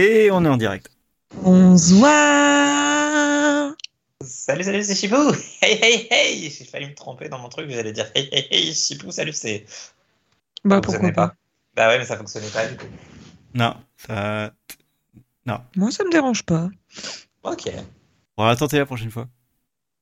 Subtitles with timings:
[0.00, 0.92] Et on est en direct.
[1.42, 2.08] Bonsoir.
[4.22, 5.32] Salut, salut, c'est Chipou.
[5.60, 6.50] Hey, hey, hey.
[6.50, 7.68] J'ai failli me tromper dans mon truc.
[7.68, 9.66] J'allais dire hey, hey, hey, Chipou, salut, c'est.
[10.64, 11.28] Bah ça pourquoi pas.
[11.28, 11.34] pas.
[11.74, 12.86] Bah ouais, mais ça fonctionnait pas du coup.
[13.54, 14.52] Non, ça...
[15.76, 16.68] Moi ça me dérange pas.
[17.42, 17.68] Ok.
[18.36, 19.26] On va tenter la prochaine fois.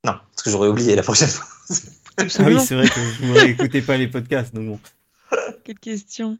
[0.04, 1.46] Non, parce que j'aurais oublié la prochaine fois.
[2.18, 4.80] Ah oui, c'est vrai que vous n'écoutez pas les podcasts, donc bon.
[5.64, 6.38] Quelle question.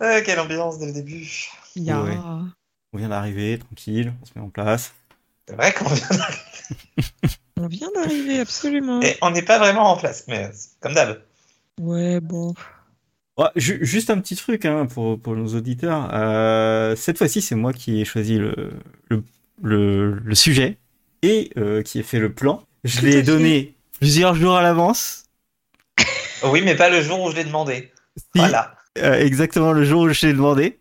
[0.00, 1.48] Ah, quelle ambiance dès le début.
[1.76, 2.16] Ouais.
[2.92, 4.92] On vient d'arriver, tranquille, on se met en place.
[5.48, 6.08] C'est vrai qu'on vient
[7.60, 9.00] On vient d'arriver, absolument.
[9.02, 11.20] Et on n'est pas vraiment en place, mais comme d'hab.
[11.80, 12.54] Ouais, bon.
[13.38, 16.08] Ouais, ju- juste un petit truc hein, pour, pour nos auditeurs.
[16.12, 18.72] Euh, cette fois-ci, c'est moi qui ai choisi le,
[19.08, 19.24] le,
[19.62, 20.78] le, le sujet
[21.22, 22.62] et euh, qui ai fait le plan.
[22.84, 25.24] Je l'ai donné plusieurs jours à l'avance.
[26.44, 27.90] Oui, mais pas le jour où je l'ai demandé.
[28.16, 28.76] Si, Voilà.
[28.98, 30.78] euh, exactement le jour où je l'ai demandé.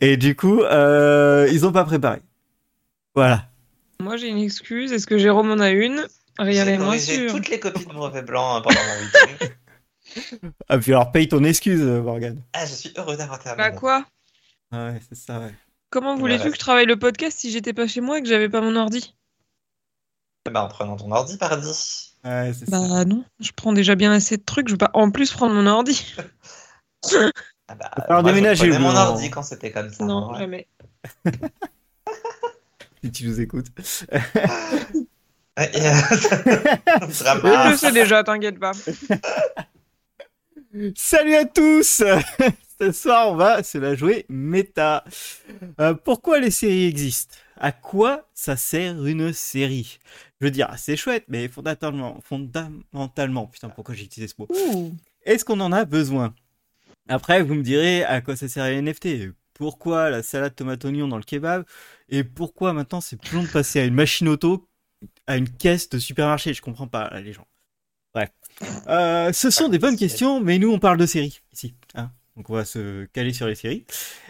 [0.00, 2.20] Et du coup, euh, ils ont pas préparé.
[3.14, 3.48] Voilà.
[4.00, 4.92] Moi j'ai une excuse.
[4.92, 6.06] Est-ce que Jérôme en a une?
[6.38, 7.30] Rien n'est moins sûr.
[7.32, 9.46] toutes les copies de brevet blanc hein, pendant mon week-end.
[10.68, 12.42] Ah, puis alors paye ton excuse, euh, Morgane.
[12.52, 13.70] Ah, je suis heureux d'avoir terminé.
[13.70, 14.04] Bah quoi?
[14.72, 15.54] Ah ouais, c'est ça, ouais.
[15.90, 16.50] Comment voulez-vous Voilà.
[16.50, 18.74] que je travaille le podcast si j'étais pas chez moi et que j'avais pas mon
[18.76, 19.14] ordi?
[20.50, 21.68] Bah, en prenant ton ordi, pardi.
[22.24, 22.78] Ouais, c'est ça.
[22.80, 25.54] Bah non, je prends déjà bien assez de trucs, je veux pas en plus prendre
[25.54, 26.14] mon ordi.
[27.72, 28.98] Ah bah, moi, déménager, mon Bruno.
[28.98, 30.04] ordi quand c'était comme ça.
[30.04, 30.38] non, ouais.
[30.40, 30.66] jamais.
[33.02, 33.68] Si tu nous écoutes.
[34.12, 34.18] Euh,
[37.08, 38.72] Je sais déjà, t'inquiète pas.
[40.94, 42.02] Salut à tous
[42.78, 45.02] Ce soir, on va se la jouer méta.
[45.80, 47.36] Euh, pourquoi les séries existent?
[47.56, 49.98] À quoi ça sert une série?
[50.40, 54.48] Je veux dire, c'est chouette, mais fondamentalement, fondamentalement, putain, pourquoi j'ai utilisé ce mot?
[55.24, 56.34] Est-ce qu'on en a besoin?
[57.10, 61.08] Après, vous me direz à quoi ça sert les NFT Pourquoi la salade tomate oignon
[61.08, 61.64] dans le kebab?
[62.08, 64.68] Et pourquoi maintenant c'est plus long de passer à une machine auto
[65.26, 66.54] à une caisse de supermarché?
[66.54, 67.48] Je comprends pas, là, les gens.
[68.14, 68.30] Bref.
[68.86, 71.74] Euh, ce sont des bonnes questions, mais nous on parle de séries ici.
[71.96, 72.12] hein.
[72.36, 73.84] Donc on va se caler sur les séries.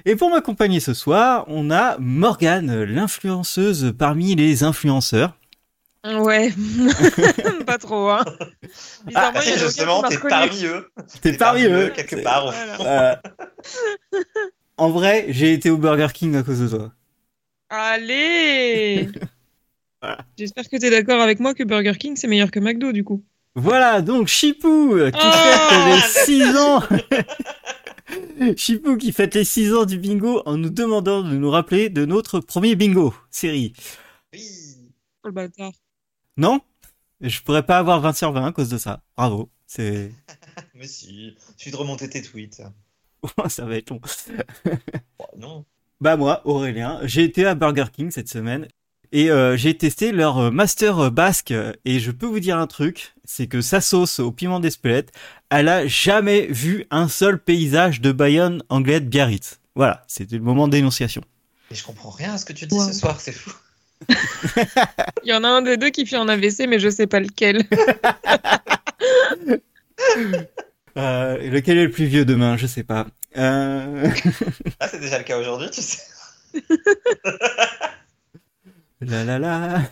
[0.06, 5.36] Et pour m'accompagner ce soir, on a Morgane, l'influenceuse parmi les influenceurs.
[6.04, 6.50] Ouais,
[7.66, 8.24] pas trop, hein.
[9.14, 10.90] Ah, qui justement, t'es parmi eux.
[11.20, 11.90] T'es parmi eux.
[11.94, 12.46] quelque part.
[12.46, 12.76] au Voilà.
[12.76, 12.84] fond.
[12.86, 13.14] Euh,
[14.78, 16.92] en vrai, j'ai été au Burger King à cause de toi.
[17.68, 19.08] Allez
[20.02, 20.18] Voilà.
[20.38, 23.22] J'espère que t'es d'accord avec moi que Burger King c'est meilleur que McDo du coup.
[23.54, 26.82] Voilà, donc Chipou euh, qui Oh, fête les 6 ans.
[28.56, 32.06] Chipou qui fête les 6 ans du bingo en nous demandant de nous rappeler de
[32.06, 33.74] notre premier bingo série.
[34.32, 34.40] Oui.
[35.22, 35.72] Oh le bâtard.
[36.40, 36.62] Non?
[37.20, 39.02] Je pourrais pas avoir 20 sur 20 à cause de ça.
[39.14, 39.50] Bravo.
[39.66, 40.10] C'est
[40.74, 42.62] Mais si, je suis de remonter tes tweets.
[43.48, 44.00] ça va être long.
[45.18, 45.66] Oh, non.
[46.00, 48.68] Bah moi, Aurélien, j'ai été à Burger King cette semaine
[49.12, 51.52] et euh, j'ai testé leur euh, master basque
[51.84, 55.12] et je peux vous dire un truc, c'est que sa sauce au piment d'Espelette,
[55.50, 59.60] elle a jamais vu un seul paysage de Bayonne anglais de Biarritz.
[59.74, 61.20] Voilà, c'était le moment d'énonciation.
[61.70, 63.52] Et je comprends rien à ce que tu dis ce soir, c'est fou.
[65.24, 67.20] Il y en a un des deux qui fait un AVC mais je sais pas
[67.20, 67.62] lequel.
[70.96, 72.56] Euh, lequel est le plus vieux demain?
[72.56, 73.06] Je sais pas.
[73.36, 74.10] Euh...
[74.80, 76.00] Ah, c'est déjà le cas aujourd'hui, tu sais.
[79.00, 79.82] La la la.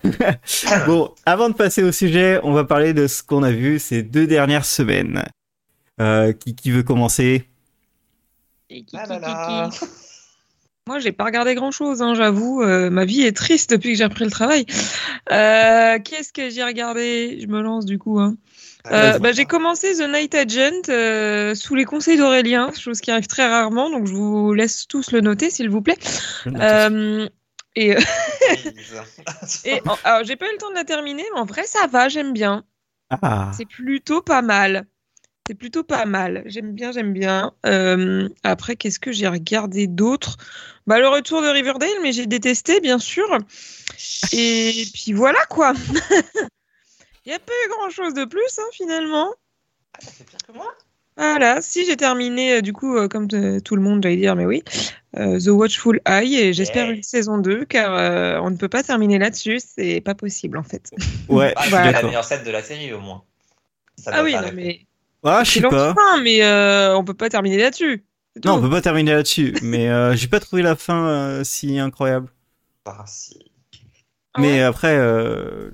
[0.86, 4.02] bon, avant de passer au sujet, on va parler de ce qu'on a vu ces
[4.02, 5.22] deux dernières semaines.
[6.00, 7.48] Euh, qui, qui veut commencer?
[8.68, 9.70] Qui- Ah qui- là qui- là.
[9.70, 9.78] qui?
[10.88, 12.62] Moi j'ai pas regardé grand chose, hein, j'avoue.
[12.62, 14.64] Euh, ma vie est triste depuis que j'ai repris le travail.
[15.30, 17.38] Euh, Qu'est-ce que j'ai regardé?
[17.42, 18.18] Je me lance du coup.
[18.18, 18.36] Hein.
[18.86, 23.10] Euh, Ah, bah, j'ai commencé The Night Agent euh, sous les conseils d'Aurélien, chose qui
[23.10, 25.98] arrive très rarement, donc je vous laisse tous le noter s'il vous plaît.
[26.46, 27.28] Euh,
[27.76, 27.90] et
[29.66, 29.82] et
[30.24, 32.64] j'ai pas eu le temps de la terminer, mais en vrai ça va, j'aime bien.
[33.10, 34.86] Ah, C'est plutôt pas mal.
[35.48, 36.42] C'est plutôt pas mal.
[36.44, 37.54] J'aime bien, j'aime bien.
[37.64, 40.36] Euh, après, qu'est-ce que j'ai regardé d'autre?
[40.86, 43.26] Bah le retour de Riverdale, mais j'ai détesté bien sûr.
[44.34, 45.72] Et puis voilà quoi.
[47.24, 49.30] Il n'y a pas eu grand chose de plus hein, finalement.
[49.94, 50.70] Ah, ça fait pire que moi?
[51.16, 54.44] Voilà, si j'ai terminé, euh, du coup, euh, comme tout le monde, j'allais dire, mais
[54.44, 54.62] oui,
[55.16, 56.94] euh, The Watchful Eye, et j'espère Yeah.
[56.94, 60.62] une saison 2, car euh, on ne peut pas terminer là-dessus, c'est pas possible en
[60.62, 60.90] fait.
[61.30, 63.24] ouais, Ah, c'est la meilleure scène de la série au moins.
[63.96, 64.86] Ça ah oui, non, mais
[65.24, 65.94] Ah, je sais pas.
[65.94, 68.04] fin, mais euh, on peut pas terminer là-dessus.
[68.44, 71.78] Non, on peut pas terminer là-dessus, mais euh, j'ai pas trouvé la fin euh, si
[71.78, 72.28] incroyable.
[72.84, 73.38] Ah, si.
[74.34, 75.70] Ah mais ouais après, euh,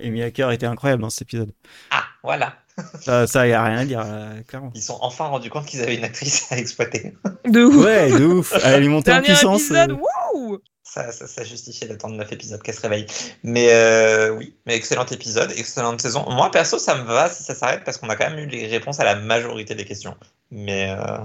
[0.00, 1.52] Amy Hacker était incroyable dans cet épisode.
[1.90, 2.54] Ah, voilà.
[3.00, 4.04] Ça, ça y a rien à dire,
[4.46, 4.70] clairement.
[4.74, 7.14] Ils sont enfin rendus compte qu'ils avaient une actrice à exploiter.
[7.46, 7.84] De ouf.
[7.84, 8.52] Ouais, de ouf.
[8.64, 9.62] Elle est montée en puissance.
[9.62, 10.58] épisode, euh.
[10.88, 13.06] Ça, ça, ça justifiait d'attendre 9 épisodes qu'elle se réveille.
[13.42, 16.24] Mais euh, oui, mais excellent épisode, excellente saison.
[16.30, 18.68] Moi, perso, ça me va si ça s'arrête parce qu'on a quand même eu les
[18.68, 20.16] réponses à la majorité des questions.
[20.52, 21.18] Mais euh,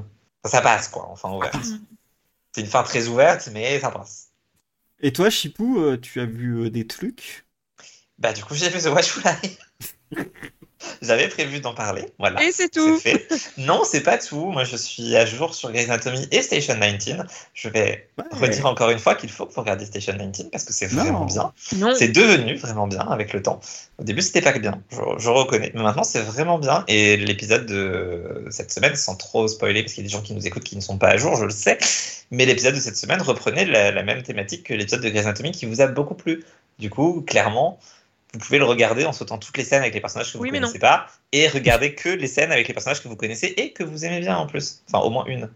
[0.46, 1.64] ça passe, quoi, en fin ouverte.
[2.54, 4.32] C'est une fin très ouverte, mais ça passe.
[5.00, 7.46] Et toi, Chipou, euh, tu as vu des trucs?
[8.18, 9.58] Bah, du coup, j'ai fait The Watchfly.
[11.02, 12.42] J'avais prévu d'en parler, voilà.
[12.44, 12.98] Et c'est tout.
[13.00, 13.28] Fait.
[13.58, 14.46] Non, c'est pas tout.
[14.48, 17.26] Moi, je suis à jour sur Grey's Anatomy et Station 19.
[17.54, 18.24] Je vais Ouais.
[18.48, 21.04] redire encore une fois qu'il faut que vous regardiez Station 19 parce que c'est Non.
[21.04, 21.54] vraiment bien.
[21.78, 21.94] Non.
[21.96, 23.60] C'est devenu vraiment bien avec le temps.
[24.00, 25.72] Au début, c'était pas que bien, je, je reconnais.
[25.76, 26.84] Mais maintenant, c'est vraiment bien.
[26.88, 30.34] Et l'épisode de cette semaine, sans trop spoiler, parce qu'il y a des gens qui
[30.34, 31.78] nous écoutent qui ne sont pas à jour, je le sais.
[32.32, 35.52] Mais l'épisode de cette semaine reprenait la, la même thématique que l'épisode de Grey's Anatomy
[35.52, 36.44] qui vous a beaucoup plu.
[36.80, 37.78] Du coup, clairement,
[38.34, 40.52] vous pouvez le regarder en sautant toutes les scènes avec les personnages que vous Oui,
[40.52, 43.74] mais connaissez pas et regarder que les scènes avec les personnages que vous connaissez et
[43.74, 44.82] que vous aimez bien en plus.
[44.88, 45.50] Enfin, au moins une.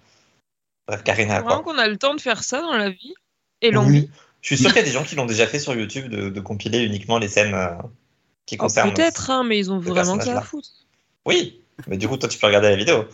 [0.87, 1.73] Bref, Karina, Vraiment quoi.
[1.73, 3.13] qu'on a le temps de faire ça dans la vie.
[3.61, 4.01] Et l'envie.
[4.01, 4.09] Oui.
[4.41, 6.29] Je suis sûr qu'il y a des gens qui l'ont déjà fait sur YouTube de,
[6.29, 7.69] de compiler uniquement les scènes euh,
[8.45, 8.93] qui Oh, concernent.
[8.93, 10.41] Peut-être, hein, mais ils ont vraiment qu'à personnage-là.
[10.41, 10.69] foutre.
[11.25, 13.05] Oui, mais du coup, toi, tu peux regarder la vidéo.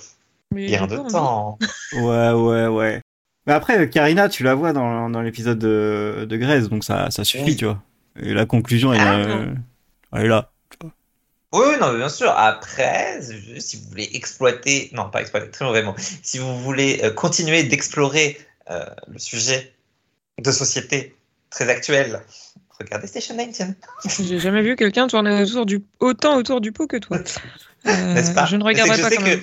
[0.54, 1.58] Mais Gain j'ai de temps.
[1.94, 3.02] Ouais, ouais, ouais.
[3.48, 7.24] Mais après, Karina, tu la vois dans, dans l'épisode de, de Grey's, donc ça, ça
[7.24, 7.56] suffit, Oui.
[7.56, 7.82] tu vois.
[8.20, 9.54] Et la conclusion, elle, Ah, euh,
[10.14, 10.52] elle est là.
[11.54, 12.30] Oui, non, bien sûr.
[12.32, 13.20] Après,
[13.60, 15.96] si vous voulez exploiter, non, pas exploiter, très mauvais mot.
[16.24, 18.38] Si vous voulez euh, continuer d'explorer
[18.70, 19.74] euh, le sujet
[20.42, 21.14] de société
[21.50, 22.22] très actuel,
[22.80, 23.70] regardez Station 19.
[24.22, 25.84] J'ai jamais vu quelqu'un tourner autour du...
[26.00, 27.18] autant autour du pot que toi.
[27.86, 28.46] Euh, N'est-ce pas?
[28.46, 29.42] Je ne regarderai je pas sais quand que- même.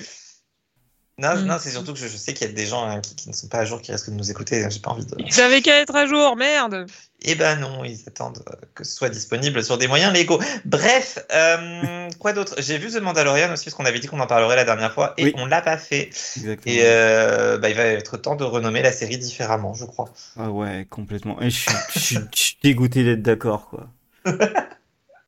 [1.19, 1.45] Non, Mm.
[1.47, 3.27] non, c'est surtout que je, je sais qu'il y a des gens hein, qui, qui
[3.29, 4.65] ne sont pas à jour, qui risquent de nous écouter.
[4.69, 5.15] J'ai pas envie de.
[5.19, 6.85] Ils avaient qu'à être à jour, merde
[7.23, 10.39] Eh ben non, ils attendent euh, que ce soit disponible sur des moyens légaux.
[10.63, 12.55] Bref, euh, quoi d'autre?
[12.59, 15.13] J'ai vu The Mandalorian aussi, parce qu'on avait dit qu'on en parlerait la dernière fois,
[15.17, 15.33] et Oui.
[15.35, 16.03] on l'a pas fait.
[16.37, 16.73] Exactement.
[16.73, 20.09] Et euh, bah, il va être temps de renommer la série différemment, je crois.
[20.37, 21.41] Ah ouais, complètement.
[21.41, 23.89] Et je suis, je suis- je suis dégoûté d'être d'accord, quoi.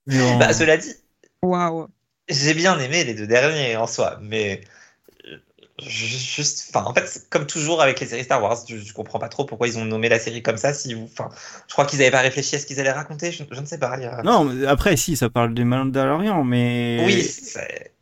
[0.07, 0.37] Mais bon.
[0.37, 0.93] Bah, cela dit,
[1.41, 1.87] Waouh
[2.29, 4.61] j'ai bien aimé les deux derniers en soi, mais
[5.87, 9.29] juste, enfin, en fait, comme toujours avec les séries Star Wars, je, je comprends pas
[9.29, 10.73] trop pourquoi ils ont nommé la série comme ça.
[10.73, 11.29] Si enfin,
[11.67, 13.31] je crois qu'ils avaient pas réfléchi à ce qu'ils allaient raconter.
[13.31, 13.89] Je, je ne sais pas.
[13.93, 17.01] a- Non, mais après, si, ça parle des Mandalorians, mais.
[17.05, 17.27] Oui,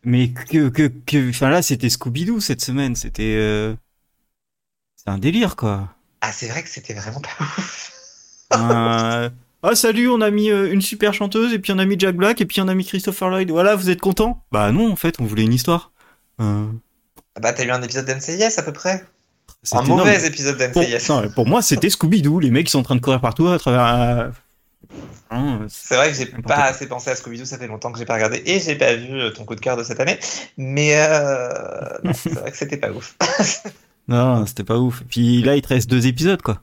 [0.03, 3.75] Mais que, que, que, enfin là, c'était Scooby-Doo cette semaine, c'était, euh...
[4.95, 5.95] c'est un délire, quoi.
[6.21, 7.91] ah, c'est vrai que c'était vraiment pas ouf.
[8.53, 9.29] Euh,
[9.61, 12.15] Ah, salut, on a mis euh, une super chanteuse, et puis on a mis Jack
[12.15, 13.49] Black, et puis on a mis Christopher Lloyd.
[13.51, 15.91] Voilà, vous êtes content Bah non, en fait, on voulait une histoire.
[16.41, 16.67] Euh,
[17.39, 19.03] Bah, t'as eu un épisode d'NCIS à peu près.
[19.73, 21.09] Un mauvais épisode pour, d'NCIS.
[21.09, 22.39] non, pour moi, c'était Scooby-Doo.
[22.39, 23.85] Les mecs, sont en train de courir partout à travers.
[23.85, 24.29] euh,
[25.31, 28.05] hein, c'est- vrai que j'ai pas assez pensé à Scooby-Doo, ça fait longtemps que j'ai
[28.05, 30.17] pas regardé et j'ai pas vu euh, ton coup de cœur de cette année.
[30.57, 31.49] Mais euh,
[32.13, 33.15] c'est vrai que c'était pas ouf.
[34.07, 35.01] Non, c'était pas ouf.
[35.01, 36.61] Et puis là, il te reste deux épisodes, quoi.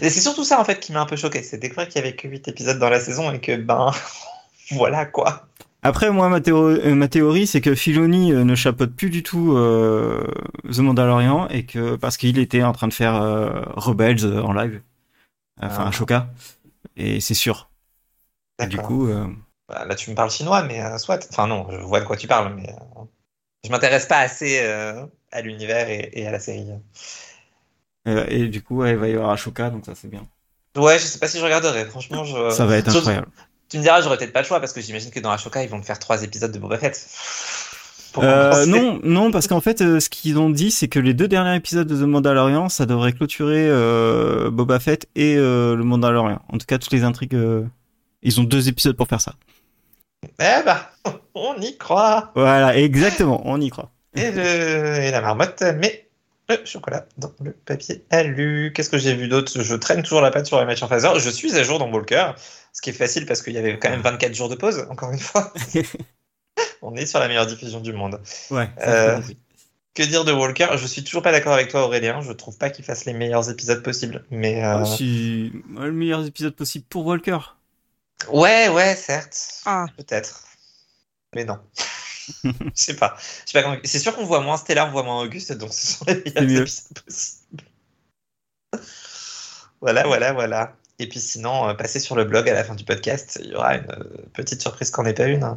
[0.00, 2.04] Et c'est surtout ça en fait qui m'a un peu choqué, c'est découvrir qu'il y
[2.04, 3.90] avait que 8 épisodes dans la saison et que ben
[4.72, 5.47] voilà quoi.
[5.82, 9.56] Après, moi, ma, euh, ma théorie, c'est que Filoni euh, ne chapeaute plus du tout
[9.56, 10.26] euh,
[10.70, 14.52] The Mandalorian et que parce qu'il était en train de faire euh, Rebels euh, en
[14.52, 14.82] live,
[15.62, 15.88] enfin Ah.
[15.88, 16.30] à Shoka,
[16.96, 17.70] et c'est sûr.
[18.68, 19.26] Du coup, euh,
[19.68, 21.26] Bah, là tu me parles chinois, mais soit.
[21.30, 22.74] Enfin non, je vois de quoi tu parles, mais
[23.64, 24.60] je m'intéresse pas assez
[25.32, 26.66] à l'univers et, et à la série.
[28.06, 30.26] et du coup, ouais, il va y avoir Ashoka, donc ça c'est bien.
[30.76, 31.84] Ouais, je sais pas si je regarderai.
[31.86, 32.50] Franchement, je.
[32.50, 33.28] ça va être incroyable.
[33.68, 35.68] Tu me diras, j'aurais peut-être pas le choix parce que j'imagine que dans Ashoka ils
[35.68, 37.06] vont me faire trois épisodes de Boba Fett.
[38.16, 41.28] Euh, non, non, parce qu'en fait, euh, ce qu'ils ont dit, c'est que les deux
[41.28, 46.40] derniers épisodes de The Mandalorian, ça devrait clôturer euh, Boba Fett et le Mandalorian.
[46.48, 47.38] En tout cas, toutes les intrigues,
[48.22, 49.34] ils ont deux épisodes pour faire ça.
[50.40, 50.90] Eh bah,
[51.34, 52.32] on y croit.
[52.34, 53.90] Voilà, exactement, on y croit.
[54.16, 56.08] Et, le- et la marmotte met
[56.48, 58.72] le chocolat dans le papier alu.
[58.74, 59.60] Qu'est-ce que j'ai vu d'autre?
[59.62, 61.18] Je traîne toujours la patte sur les matchs en phaseur.
[61.20, 62.30] Je suis à jour dans Walker,
[62.78, 65.10] ce qui est facile parce qu'il y avait quand même 24 jours de pause, encore
[65.10, 65.52] une fois.
[66.82, 68.20] On est sur la meilleure diffusion du monde.
[68.52, 68.70] Ouais.
[68.86, 69.20] Euh.
[69.94, 70.68] Que dire de Walker?
[70.76, 72.20] Je suis toujours pas d'accord avec toi, Aurélien.
[72.20, 74.24] Je trouve pas qu'il fasse les meilleurs épisodes possibles.
[74.30, 75.50] Mais euh, Ah, si...
[75.76, 77.38] ouais, le meilleur épisode possible pour Walker.
[78.30, 79.60] ouais, ouais, certes.
[79.66, 80.44] Ah, Peut-être.
[81.34, 81.58] Mais non.
[82.44, 83.16] Je sais pas.
[83.44, 85.72] Je sais pas comment- C'est sûr qu'on voit moins Stellar, on voit moins Auguste, donc
[85.74, 86.60] ce sont les meilleurs mieux.
[86.60, 87.64] épisodes possibles.
[89.80, 90.76] voilà, voilà, voilà.
[90.98, 93.54] Et puis sinon, euh, passez sur le blog à la fin du podcast, il y
[93.54, 95.56] aura une euh, petite surprise qu'on n'est pas une.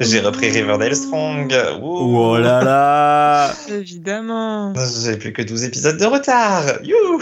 [0.00, 1.52] J'ai repris Riverdale Strong.
[1.82, 2.16] Ouh.
[2.18, 4.72] Oh là là évidemment.
[5.02, 6.64] J'ai plus que 12 épisodes de retard.
[6.84, 7.20] You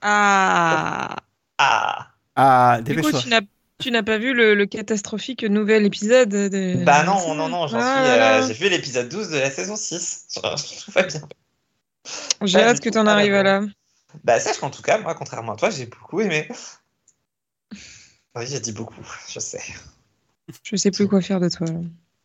[0.00, 1.14] Ah.
[1.58, 3.42] Ah Ah, Du coup, tu n'as
[3.80, 6.82] Tu n'as pas vu le, le catastrophique nouvel épisode de...
[6.84, 8.20] Bah non, non, non, j'en Ah suis.
[8.20, 8.46] euh.
[8.48, 10.26] J'ai vu l'épisode 12 de la saison 6.
[10.34, 11.20] Je, je trouve pas bien.
[12.42, 13.62] J'ai hâte que tu en Ah, arrives à là.
[14.24, 16.48] Bah sache qu'en tout cas, moi, contrairement à toi, j'ai beaucoup aimé.
[18.36, 19.62] Oui, j'ai dit beaucoup, je sais.
[20.62, 21.66] Je sais plus quoi faire de toi.
[21.66, 21.72] là.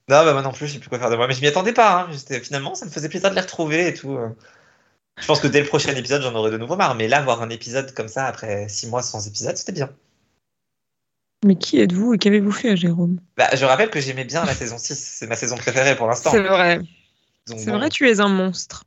[0.07, 1.27] Non, bah moi non plus, je sais plus quoi faire de moi.
[1.27, 2.01] Mais je m'y attendais pas.
[2.03, 2.39] Hein.
[2.43, 4.13] Finalement, ça me faisait plaisir de les retrouver et tout.
[4.13, 4.29] euh.
[5.19, 6.95] Je pense que dès le prochain épisode, j'en aurai de nouveau marre.
[6.95, 9.89] Mais là, voir un épisode comme ça après 6 mois sans épisode, c'était bien.
[11.45, 13.19] Mais qui êtes-vous et qu'avez-vous fait à Jérôme?
[13.37, 14.95] Bah, je rappelle que j'aimais bien la saison 6.
[14.95, 16.31] C'est ma saison préférée pour l'instant.
[16.31, 16.81] C'est vrai.
[17.45, 17.77] C'est bon.
[17.77, 18.83] vrai, tu es un monstre.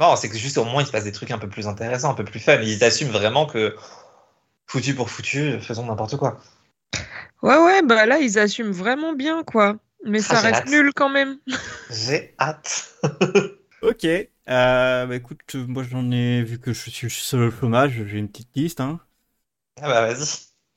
[0.00, 2.10] Non, c'est que juste au moins il se passe des trucs un peu plus intéressants,
[2.10, 2.60] un peu plus fun.
[2.62, 3.76] Ils assument vraiment que
[4.66, 6.40] foutu pour foutu, faisons n'importe quoi.
[7.42, 9.76] Ouais, ouais, bah là, ils assument vraiment bien, quoi.
[10.04, 10.68] Mais ça Ah, j'ai reste hâte.
[10.68, 11.38] nul quand même.
[11.90, 12.94] J'ai hâte.
[13.82, 14.04] Ok.
[14.06, 18.28] Euh, bah écoute, moi j'en ai vu que je suis seul au chômage, j'ai une
[18.30, 18.80] petite liste.
[18.80, 18.98] Hein.
[19.80, 20.26] Ah bah vas-y.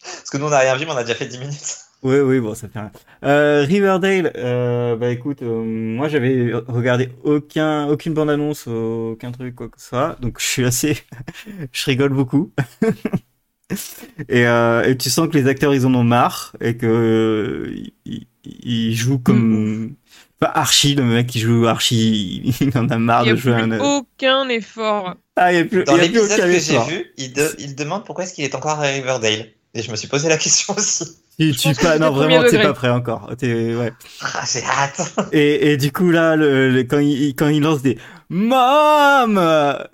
[0.01, 1.77] Parce que nous on n'a rien vu, mais on a déjà fait 10 minutes.
[2.07, 2.91] Oui, oui, bon, ça fait rien.
[3.25, 9.67] Euh, Riverdale, euh, bah écoute, euh, moi j'avais regardé aucun, aucune bande-annonce, aucun truc, quoi
[9.69, 10.97] que ce soit, donc je suis assez,
[11.73, 12.53] je rigole beaucoup.
[14.29, 17.75] et, euh, et tu sens que les acteurs ils en ont marre et que euh,
[18.05, 19.95] ils, ils jouent comme,
[20.41, 23.61] enfin, Archie, le mec qui joue Archie, il en a marre Il de jouer plus
[23.63, 23.79] un.
[23.79, 25.15] aucun effort.
[25.35, 27.33] Ah, il y a plus, Dans il y a plus l'épisode que j'ai vu, il,
[27.33, 29.53] de- il demande pourquoi est-ce qu'il est encore à Riverdale.
[29.73, 31.05] Et je me suis posé la question aussi.
[31.39, 33.35] Tu, pas, non, vraiment, t'es pas prêt encore.
[33.37, 33.93] T'es, ouais.
[34.21, 35.01] Ah, j'ai hâte.
[35.31, 37.97] Et, et du coup là, le, le- quand il quand il lance des
[38.29, 39.39] Mom,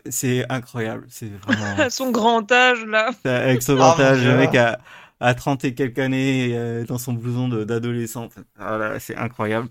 [0.10, 1.06] c'est incroyable.
[1.10, 3.12] C'est vraiment son grand âge, là.
[3.26, 4.80] avec son Oh, grand âge, le mec à
[5.20, 8.30] à 30 et quelques années euh, dans son blouson de- d'adolescent.
[8.60, 9.70] Ah là, c'est incroyable.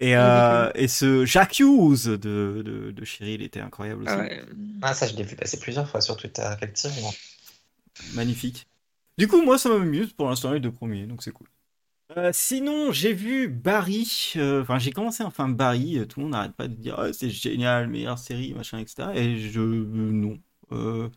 [0.00, 4.12] Et euh, et ce Jack Hughes de de, de Cheryl était incroyable aussi.
[4.12, 4.42] Ah ouais.
[4.82, 7.12] Ah, ça, je l'ai vu passer plusieurs fois sur Twitter, effectivement.
[8.14, 8.66] Magnifique.
[9.18, 11.48] Du coup, moi, ça m'amuse pour l'instant les deux premiers, donc c'est cool.
[12.16, 14.32] Euh, sinon, j'ai vu Barry.
[14.36, 15.98] euh, Enfin, j'ai commencé enfin Barry.
[15.98, 19.14] euh, Tout le monde n'arrête pas de dire Ah, c'est génial, meilleure série, machin, etc.
[19.16, 20.38] Et je euh, non.
[20.72, 21.08] Euh,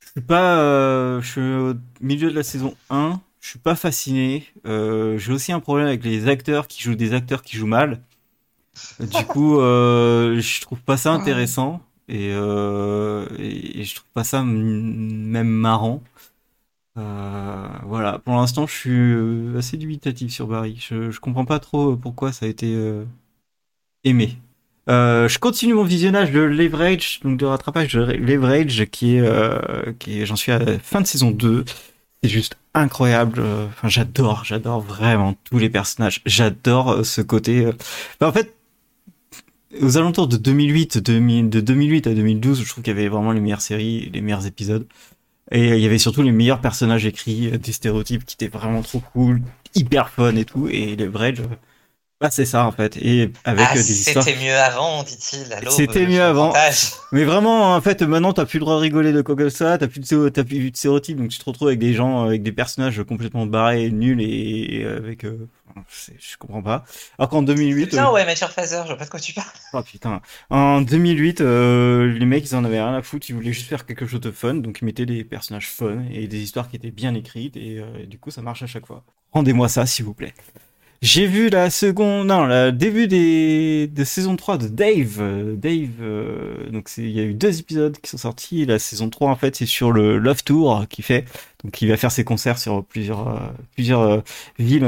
[0.00, 0.58] je suis pas.
[0.60, 3.20] euh, je suis au milieu de la saison 1.
[3.40, 4.46] Je suis pas fasciné.
[4.66, 8.02] Euh, j'ai aussi un problème avec les acteurs qui jouent des acteurs qui jouent mal.
[9.00, 14.24] Du coup, euh, je trouve pas ça intéressant et, euh, et, et je trouve pas
[14.24, 16.02] ça même marrant.
[16.98, 20.76] Euh, voilà, pour l'instant, je suis euh, assez dubitatif sur Barry.
[20.88, 23.04] Je, comprends pas trop pourquoi ça a été euh,
[24.04, 24.36] aimé.
[24.88, 29.92] Euh, je continue mon visionnage de Leverage, donc de rattrapage de Leverage, qui est, euh,
[29.98, 31.64] qui est, j'en suis à la fin de saison 2.
[32.22, 33.40] C'est juste incroyable.
[33.40, 36.20] euh, Enfin, j'adore, j'adore vraiment tous les personnages.
[36.26, 37.64] J'adore euh, ce côté.
[37.66, 37.72] euh,
[38.20, 38.54] enfin, en fait,
[39.80, 43.32] aux alentours de 2008, 2000 de 2008 à 2012, je trouve qu'il y avait vraiment
[43.32, 44.86] les meilleures séries, les meilleurs épisodes.
[45.50, 48.48] Et euh, il y avait surtout les meilleurs personnages écrits, euh, des stéréotypes qui étaient
[48.48, 49.42] vraiment trop cool,
[49.74, 50.68] hyper fun et tout.
[50.68, 51.56] Et les Bridge, euh,
[52.22, 52.96] bah c'est ça en fait.
[52.98, 54.24] Et avec ah, euh, des histoires.
[54.24, 55.44] c'était mieux avant, dit-il.
[55.70, 56.52] C'était mieux avant.
[57.10, 59.76] Mais vraiment, en fait, maintenant, t'as plus le droit de rigoler de quoi que soit,
[59.76, 62.28] t'as plus de, t'as plus de stéréotypes, donc tu te retrouves avec des gens, euh,
[62.28, 65.48] avec des personnages complètement barrés, nuls et, et avec, euh,
[65.88, 66.84] c'est- je comprends pas.
[67.18, 69.48] Alors qu'en 2008, Putain, euh, ouais, Mathieu Phaser, je vois pas de quoi tu parles.
[69.72, 73.52] oh putain, en 2008, euh, les mecs, ils en avaient rien à foutre, ils voulaient
[73.52, 76.68] juste faire quelque chose de fun, donc ils mettaient des personnages fun et des histoires
[76.70, 79.02] qui étaient bien écrites, et, euh, et du coup, ça marche à chaque fois.
[79.32, 80.34] Rendez-moi ça, s'il vous plaît.
[81.02, 85.16] J'ai vu la seconde, non, le début des, de saison 3 de Dave.
[85.20, 88.64] Euh, Dave, euh, donc il y a eu deux épisodes qui sont sortis.
[88.66, 91.24] La saison 3, en fait, c'est sur le Love Tour qu'il fait.
[91.64, 93.40] Donc il va faire ses concerts sur plusieurs, euh,
[93.74, 94.20] plusieurs euh,
[94.60, 94.86] villes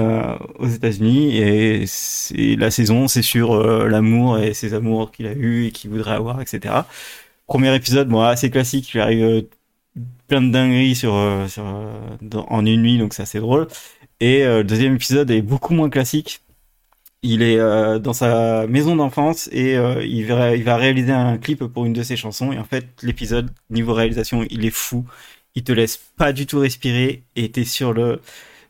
[0.60, 1.36] aux États-Unis.
[1.36, 3.56] Et c'est, la saison, c'est sur
[3.88, 6.86] l'amour et ses amours qu'il a eu et qu'il voudrait avoir, etc.
[7.48, 8.94] Premier épisode, moi, assez classique.
[8.94, 9.46] Il arrive
[10.28, 11.14] plein de dingueries sur,
[11.48, 11.64] sur,
[12.22, 13.68] dans- en une nuit, donc c'est assez drôle.
[14.20, 16.40] Et euh, le deuxième épisode est beaucoup moins classique.
[17.22, 21.86] Il est euh, dans sa maison d'enfance et euh, il, va, réaliser un clip pour
[21.86, 22.52] une de ses chansons.
[22.52, 25.06] Et en fait, l'épisode, niveau réalisation, il est fou.
[25.54, 28.20] Il te laisse pas du tout respirer et t'es sur le...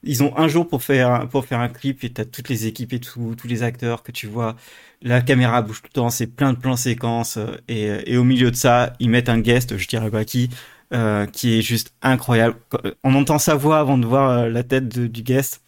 [0.07, 2.93] Ils ont un jour pour faire, pour faire un clip et t'as toutes les équipes
[2.93, 4.55] et tous les acteurs que tu vois.
[5.01, 7.39] La caméra bouge tout le temps, c'est plein de plans séquences.
[7.69, 10.51] Et, et au milieu de ça, ils mettent un guest, je dirais pas qui,
[10.95, 12.57] euh, qui est juste incroyable.
[12.69, 15.63] Quand- On entend sa voix avant de voir euh, la tête de- du guest.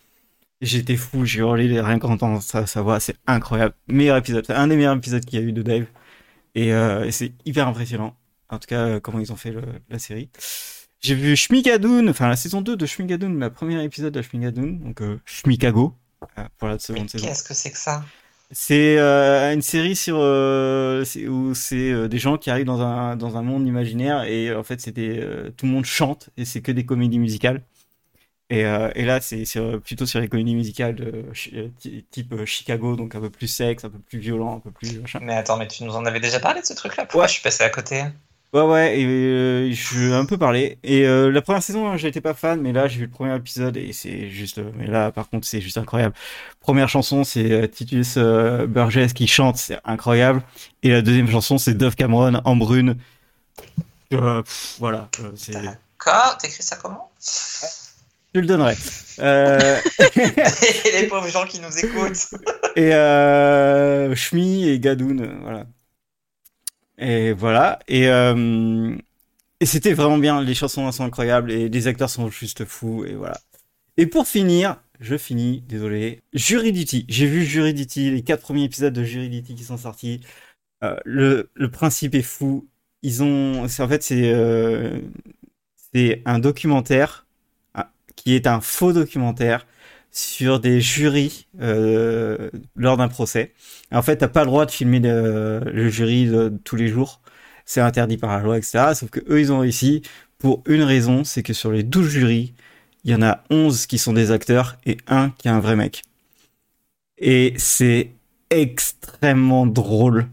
[0.63, 3.75] J'étais fou, j'ai hurlé rien qu'en entendant sa, sa voix, c'est incroyable.
[3.89, 5.87] Meilleur épisode, c'est un des meilleurs épisodes qu'il y a eu de Dave.
[6.55, 8.17] Et, euh, c'est hyper impressionnant.
[8.49, 10.31] En tout cas, euh, comment ils ont fait le- la série.
[11.01, 15.03] J'ai vu Shmigadoon, enfin la saison 2 de Shmigadoon, la première épisode de Shmigadoon, donc
[15.03, 15.95] euh, Shmikago,
[16.39, 17.27] euh, pour la Mais seconde saison.
[17.27, 18.03] qu'est-ce que c'est que ça?
[18.53, 23.17] C'est euh, une série sur euh, où c'est euh, des gens qui arrivent dans un
[23.17, 26.45] dans un monde imaginaire et en fait c'est des euh, tout le monde chante et
[26.45, 27.65] c'est que des comédies musicales
[28.51, 29.45] Et, et là, c'est
[29.85, 31.27] plutôt sur les comédies musicales de,
[32.13, 35.21] type Chicago, donc un peu plus sexe, un peu plus violent, un peu plus machin.
[35.21, 37.05] Mais attends, mais tu nous en avais déjà parlé de ce truc-là?
[37.05, 37.29] Pourquoi Ouais.
[37.29, 38.05] je suis passé à côté?
[38.53, 40.79] Ouais, ouais, et euh, je vais un peu parler.
[40.83, 43.77] Et euh, la première saison, j'étais pas fan, mais là, j'ai vu le premier épisode
[43.77, 44.59] et c'est juste.
[44.59, 46.15] euh, Mais là, par contre, c'est juste incroyable.
[46.61, 50.43] Première chanson, c'est euh, Titus Burgess qui chante, c'est incroyable.
[50.83, 52.97] Et la deuxième chanson, c'est Dove Cameron en brune.
[54.13, 55.09] Euh, pff, voilà.
[55.49, 57.11] D'accord, t'écris ça comment?
[58.35, 58.75] Je le donnerai.
[59.19, 62.29] Et les pauvres gens qui nous écoutent.
[62.77, 65.67] et euh, Shmi et Gadoun, voilà.
[66.99, 67.79] Et voilà.
[67.89, 68.97] Et, euh,
[69.61, 70.43] et c'était vraiment bien.
[70.43, 73.05] Les chansons sont incroyables et les acteurs sont juste fous.
[73.05, 73.39] Et voilà.
[73.97, 76.23] Et pour finir, je finis, désolé.
[76.35, 77.07] Juridity.
[77.09, 80.21] J'ai vu Juridity, les quatre premiers épisodes de Juridity qui sont sortis.
[80.85, 82.69] Euh, le, le principe est fou.
[83.03, 85.01] Ils ont, en fait c'est euh,
[86.25, 87.27] un documentaire
[87.75, 89.67] ah, qui est un faux documentaire
[90.17, 93.53] sur des jurys euh, lors d'un procès.
[93.93, 96.31] En fait, t'as pas le droit de filmer le, jury
[96.65, 97.21] tous les jours.
[97.67, 98.95] C'est interdit par la loi, etc.
[98.95, 100.01] Sauf que eux, ils ont réussi
[100.39, 102.55] pour une raison, c'est que sur les 12 jurys,
[103.05, 105.77] il y en a 11 qui sont des acteurs et un qui est un vrai
[105.77, 106.03] mec.
[107.19, 108.13] Et c'est
[108.49, 110.29] extrêmement drôle.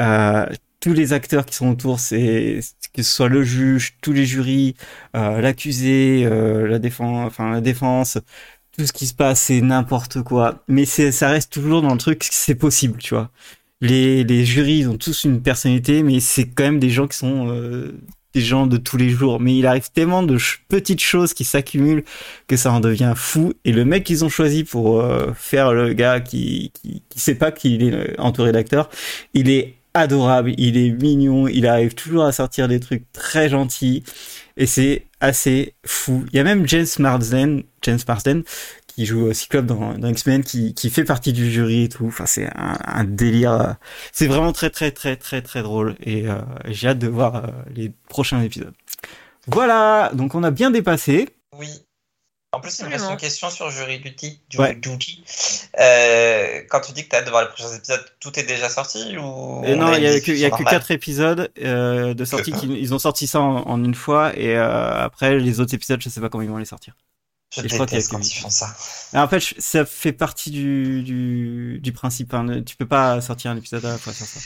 [0.00, 0.46] Euh,
[0.80, 4.76] tous les acteurs qui sont autour, que ce soit le juge, tous les jurys,
[5.14, 8.18] euh, l'accusé, la défense, enfin la défense,
[8.80, 10.64] tout ce qui se passe, c'est n'importe quoi.
[10.66, 13.30] Mais ça reste toujours dans le truc, c'est possible, tu vois.
[13.82, 17.48] Les, jurys, ils ont tous une personnalité, mais c'est quand même des gens qui sont
[17.50, 17.92] euh,
[18.32, 19.38] des gens de tous les jours.
[19.38, 22.04] Mais il arrive tellement de petites choses qui s'accumulent
[22.46, 23.52] que ça en devient fou.
[23.66, 27.34] Et le mec qu'ils ont choisi pour euh, faire le gars qui, qui, qui sait
[27.34, 28.88] pas qu'il est euh, entouré d'acteurs,
[29.34, 34.04] il est adorable, il est mignon, il arrive toujours à sortir des trucs très gentils
[34.60, 36.26] et c'est assez fou.
[36.30, 38.42] Il y a même James Marsden, James Marsden
[38.86, 42.06] qui joue Cyclope dans, dans X-Men, qui, qui fait partie du jury et tout.
[42.06, 43.76] Enfin, c'est un, délire.
[44.12, 45.96] C'est vraiment très, très, très, très, très drôle.
[46.00, 46.34] Et euh,
[46.68, 48.74] j'ai hâte de voir euh, les prochains épisodes.
[49.46, 51.30] Voilà, donc on a bien dépassé.
[51.58, 51.68] Oui.
[52.52, 54.40] En plus, il me reste une question sur Jury Duty.
[54.58, 54.74] Ouais.
[54.74, 55.22] Duty.
[55.78, 58.42] Euh, quand tu dis que tu as hâte de voir les prochains épisodes, tout est
[58.42, 60.90] déjà sorti ou Et on non, il y a que, y a que normale quatre
[60.90, 62.50] épisodes euh, de sortie.
[62.52, 66.02] Qui, ils ont sorti ça en, en une fois et euh, après les autres épisodes,
[66.02, 66.96] je sais pas comment ils vont les sortir.
[67.54, 68.74] Je je crois qu'il y a quand ils font ça.
[69.12, 72.34] Mais en fait, je- ça fait partie du, du, du principe.
[72.34, 72.62] hein.
[72.66, 74.40] Tu peux pas sortir un épisode à la fois sur ça.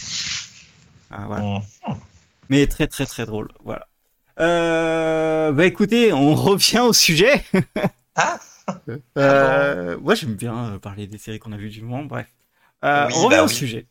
[1.10, 1.42] Ah, voilà.
[1.42, 1.62] Mm.
[2.50, 3.48] Mais très très très drôle.
[3.64, 3.86] Voilà.
[4.40, 7.44] Euh, bah écoutez, on revient au sujet.
[8.16, 8.40] Ah
[9.18, 12.04] Euh, moi j'aime bien euh, parler des séries qu'on a vues du moment.
[12.04, 12.28] Bref.
[12.84, 13.48] Euh, Oui, on revient bah au oui.
[13.48, 13.86] sujet.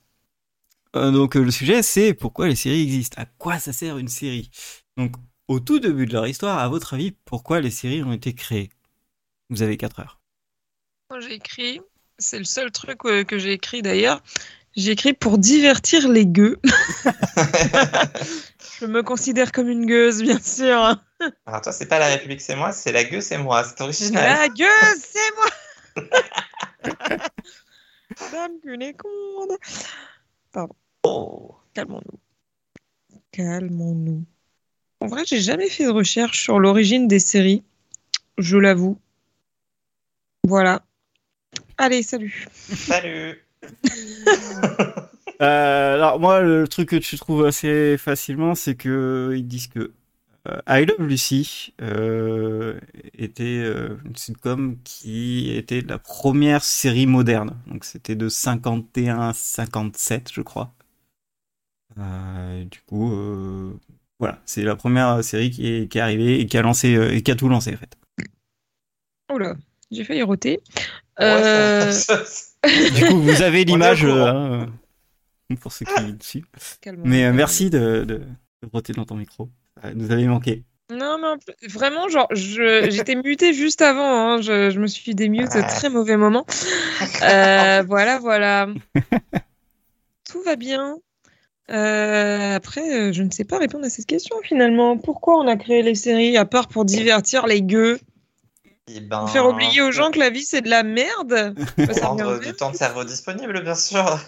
[0.95, 3.21] Euh, donc le sujet c'est pourquoi les séries existent?
[3.21, 4.51] À quoi ça sert une série?
[4.97, 5.15] Donc
[5.47, 8.71] au tout début de leur histoire, à votre avis, pourquoi les séries ont été créées?
[9.49, 10.21] Vous avez 4 heures.
[11.09, 11.79] Moi, j'ai écrit,
[12.17, 14.21] c'est le seul truc que j'ai écrit d'ailleurs.
[14.75, 16.59] J'ai écrit pour divertir les gueux.
[18.83, 20.97] Je me considère comme une gueuse, bien sûr.
[21.45, 23.63] Alors toi, c'est pas la République, c'est moi, c'est la gueule, c'est moi.
[23.63, 24.39] C'est original.
[24.41, 25.45] La gueuse, c'est moi.
[28.33, 29.57] Dame Cunéconde.
[31.03, 31.55] Oh.
[31.73, 32.19] Calmons-nous.
[33.31, 34.25] Calmons-nous.
[34.99, 37.63] En vrai, j'ai jamais fait de recherche sur l'origine des séries.
[38.37, 38.99] Je l'avoue.
[40.43, 40.83] Voilà.
[41.77, 42.49] Allez, salut.
[42.51, 43.45] Salut.
[45.43, 49.91] Euh, alors moi, le truc que tu trouves assez facilement, c'est que ils disent que
[50.47, 52.79] euh, I Love Lucy euh,
[53.17, 57.57] était euh, une sitcom qui était la première série moderne.
[57.67, 60.73] Donc c'était de 51-57, je crois.
[61.97, 63.73] Euh, du coup, euh,
[64.19, 67.13] voilà, c'est la première série qui est, qui est arrivée et qui a lancé euh,
[67.13, 67.95] et qui a tout lancé en fait.
[69.29, 69.55] Oh là,
[69.91, 70.59] j'ai failli roter.
[71.19, 72.43] Ouais, Euh, ça- ça-
[72.95, 74.27] Du coup, vous avez l'image au courant.
[74.27, 74.73] euh, hein,
[75.61, 76.45] pour ceux qui suivent.
[76.81, 79.49] calmons-nous, Mais euh, merci de, de, de roter dans ton micro.
[79.81, 80.63] Ça nous avait manqué.
[80.91, 84.33] Non, mais vraiment, genre, je- j'étais mutée juste avant.
[84.35, 84.41] hein.
[84.41, 85.63] Je, je me suis démute Ouais.
[85.67, 86.45] très mauvais moment.
[87.23, 88.67] Euh, voilà, voilà.
[90.29, 90.97] Tout va bien.
[91.71, 94.97] Euh, après, euh, je ne sais pas répondre à cette question finalement.
[94.97, 97.99] Pourquoi on a créé les séries à part pour divertir les gueux?
[98.87, 101.55] Eh ben, Pour faire oublier aux gens que la vie c'est de la merde?
[101.77, 104.19] Pour Ça rendre du temps de cerveau disponible, bien sûr.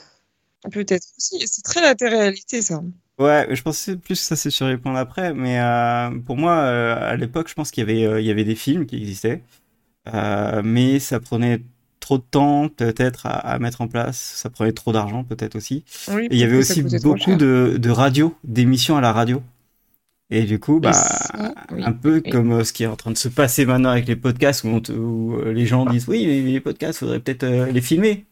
[0.71, 1.45] Peut-être aussi.
[1.47, 2.81] C'est très la réalité ça.
[3.17, 6.51] Ouais, je pensais plus que ça c'est sur les plans d'après, mais euh, pour moi,
[6.57, 8.97] euh, à l'époque, je pense qu'il y avait, euh, il y avait des films qui
[8.97, 9.41] existaient,
[10.63, 11.61] mais ça prenait
[12.01, 15.85] trop de temps peut-être à, à mettre en place, ça prenait trop d'argent peut-être aussi.
[16.09, 19.41] Oui, Et il y avait aussi beaucoup de, de radio, d'émissions à la radio.
[20.31, 20.91] Et du coup, bah,
[21.71, 22.31] oui, un peu oui.
[22.31, 24.67] comme euh, ce qui est en train de se passer maintenant avec les podcasts où,
[24.69, 28.25] on te- où, les gens disent oui, mais les podcasts, faudrait peut-être euh, les filmer.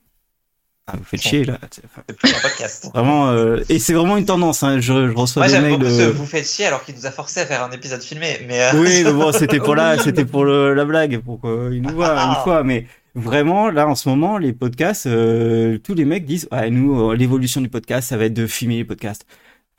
[0.88, 1.58] Ah, vous faites chier là.
[1.72, 1.82] C'est-
[2.16, 2.90] plus un podcast.
[2.94, 4.64] Vraiment, euh, et c'est vraiment une tendance.
[4.64, 4.82] Hein.
[4.82, 5.80] Je, je reçois Moi, des j'aime mails.
[5.80, 8.02] beaucoup ce euh, vous faites chier alors qu'il nous a forcé à faire un épisode
[8.02, 8.40] filmé.
[8.50, 11.82] Mais euh, Oui, mais bon, c'était pour là, c'était pour le- la blague, pour qu'il
[11.82, 12.36] nous voit Ah.
[12.38, 12.64] une fois.
[12.66, 17.12] Mais vraiment, là, en ce moment, les podcasts, euh, tous les mecs disent, ouais, nous,
[17.12, 19.26] euh, l'évolution du podcast, ça va être de filmer les podcasts.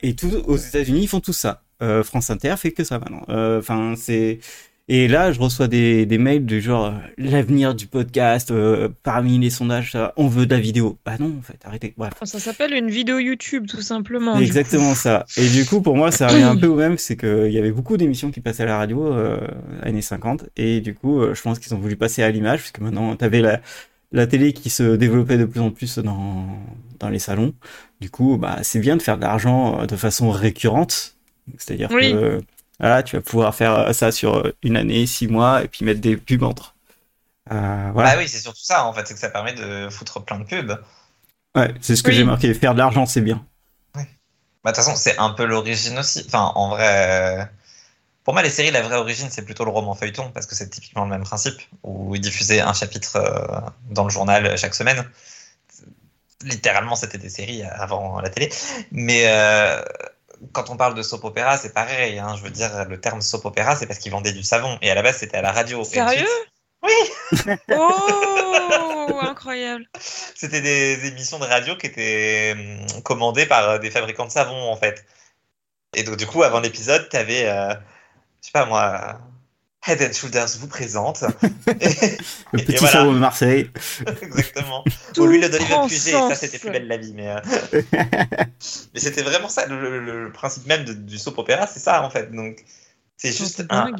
[0.01, 1.61] Et tout, aux États-Unis, ils font tout ça.
[1.83, 3.21] Euh, France Inter fait que ça maintenant.
[3.29, 4.39] Euh, Enfin, c'est.
[4.87, 9.39] Et là, je reçois des, des mails du genre euh, l'avenir du podcast euh, parmi
[9.39, 10.99] les sondages, ça, on veut de la vidéo.
[11.03, 11.95] Bah non, en fait, arrêtez.
[11.97, 12.13] Bref.
[12.23, 14.37] Ça s'appelle une vidéo YouTube, tout simplement.
[14.37, 15.25] Exactement ça.
[15.37, 17.71] Et du coup, pour moi, ça revient un peu au même, c'est qu'il y avait
[17.71, 19.39] beaucoup d'émissions qui passaient à la radio, euh,
[19.81, 22.71] années 50, et du coup, euh, je pense qu'ils ont voulu passer à l'image, parce
[22.71, 23.61] que maintenant, t'avais la,
[24.11, 26.45] la télé qui se développait de plus en plus dans,
[26.99, 27.55] dans les salons.
[28.01, 31.15] Du coup, bah, c'est bien de faire de l'argent euh, de façon récurrente.
[31.57, 32.11] C'est-à-dire Oui.
[32.11, 32.39] que,
[32.79, 35.85] voilà, tu vas pouvoir faire euh, ça sur euh, une année, six mois, et puis
[35.85, 36.75] mettre des pubs entre.
[37.51, 38.11] Euh, voilà.
[38.11, 40.45] bah oui, c'est surtout ça en fait, c'est que ça permet de foutre plein de
[40.45, 40.77] pubs.
[41.55, 42.13] Ouais, c'est ce que Oui.
[42.13, 42.53] j'ai marqué.
[42.53, 43.45] Faire de l'argent, c'est bien.
[44.63, 46.23] Bah, de toute façon, c'est un peu l'origine aussi.
[46.27, 47.45] Enfin, en vrai, euh,
[48.23, 50.69] pour moi, les séries, la vraie origine, c'est plutôt le roman feuilleton, parce que c'est
[50.69, 53.61] typiquement le même principe, où ils diffusaient un chapitre euh,
[53.91, 55.05] dans le journal chaque semaine.
[56.43, 58.51] Littéralement, c'était des séries avant la télé.
[58.91, 59.81] Mais euh,
[60.51, 62.19] quand on parle de soap opéra, c'est pareil.
[62.19, 62.35] hein.
[62.37, 64.77] Je veux dire, le terme soap opéra, c'est parce qu'ils vendaient du savon.
[64.81, 65.83] Et à la base, c'était à la radio.
[65.83, 66.53] Sérieux ensuite,
[66.83, 69.87] Oui Oh, incroyable.
[69.99, 74.69] C'était des émissions de radio qui étaient hum, commandées par euh, des fabricants de savon,
[74.71, 75.05] en fait.
[75.95, 77.73] Et donc, du coup, avant l'épisode, t'avais, euh,
[78.41, 79.19] je sais pas moi,
[79.87, 81.23] Head and Shoulders vous présente.
[81.67, 82.17] Et-
[82.53, 82.91] Le Et petit voilà.
[82.91, 83.69] savon de Marseille.
[84.21, 84.83] Exactement.
[85.13, 86.29] Tout Ou l'huile d'olive prend fusée, sens.
[86.29, 87.13] ça c'était plus belle la vie.
[87.13, 87.81] Mais, euh,
[88.93, 92.01] mais c'était vraiment ça, le, le- le principe même de- du soap opéra, c'est ça
[92.03, 92.31] en fait.
[92.31, 92.63] Donc,
[93.17, 93.91] c'est juste un-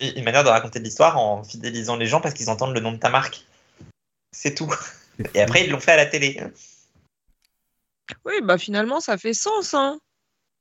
[0.00, 2.98] une manière de raconter l'histoire en fidélisant les gens parce qu'ils entendent le nom de
[2.98, 3.44] ta marque.
[4.32, 4.72] C'est tout.
[5.34, 6.40] Et après, ils l'ont fait à la télé.
[8.24, 9.74] Oui, bah finalement, ça fait sens.
[9.74, 9.98] Hein.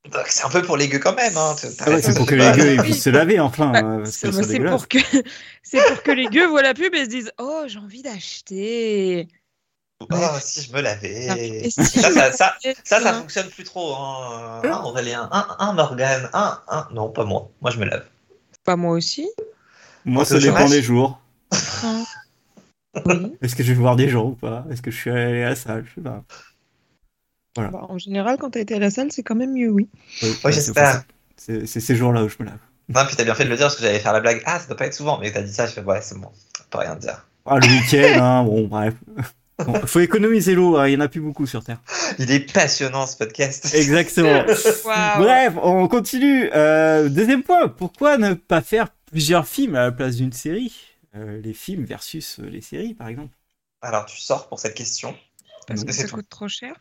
[0.09, 1.37] Donc, c'est un peu pour les gueux quand même.
[1.37, 1.55] Hein.
[1.79, 3.71] Ah ouais, c'est pour que les gueux ils puissent se laver enfin.
[3.71, 4.97] Bah, c'est bah, pour que
[5.63, 9.27] c'est pour que les gueux voient la pub et se disent Oh, j'ai envie d'acheter.
[10.09, 11.69] Oh, si je me lavais.
[11.69, 13.93] Ça, ça, ça, m'achetais, ça, ça fonctionne plus trop.
[13.93, 14.61] Hein.
[14.63, 16.87] Un Aurélien, un, un Morgane, un, un.
[16.91, 17.51] Non, pas moi.
[17.61, 18.05] Moi, je me lave.
[18.63, 19.29] Pas moi aussi.
[20.03, 21.19] Moi, ça dépend des jours.
[23.05, 23.37] Oui.
[23.41, 24.65] Est-ce que je vais voir des gens ou pas?
[24.69, 25.85] Est-ce que je suis allé à la salle?
[25.87, 26.25] Je sais pas.
[27.55, 29.89] Bah, en général, quand t'as été à la salle, c'est quand même mieux, oui.
[30.23, 31.03] Oui, ouais, j'espère.
[31.35, 32.57] C'est ces jours-là où je me lave.
[32.89, 34.41] Non, puis t'as bien fait de le dire parce que j'allais faire la blague.
[34.45, 35.17] Ah, ça doit pas être souvent.
[35.19, 36.27] Mais t'as dit ça, je fais ouais, c'est bon.
[36.59, 37.25] On peut rien dire.
[37.45, 38.93] Ah, le week-end, hein, bon, bref.
[39.65, 41.79] Bon, faut économiser l'eau, hein, il y en a plus beaucoup sur Terre.
[42.19, 43.73] Il est passionnant ce podcast.
[43.73, 44.43] Exactement.
[45.17, 46.49] Bref, on continue.
[46.53, 50.73] Euh, deuxième point, pourquoi ne pas faire plusieurs films à la place d'une série?
[51.15, 53.35] Euh, Les films versus les séries, par exemple.
[53.81, 55.15] Alors, tu sors pour cette question.
[55.67, 56.73] Parce que ça coûte trop cher.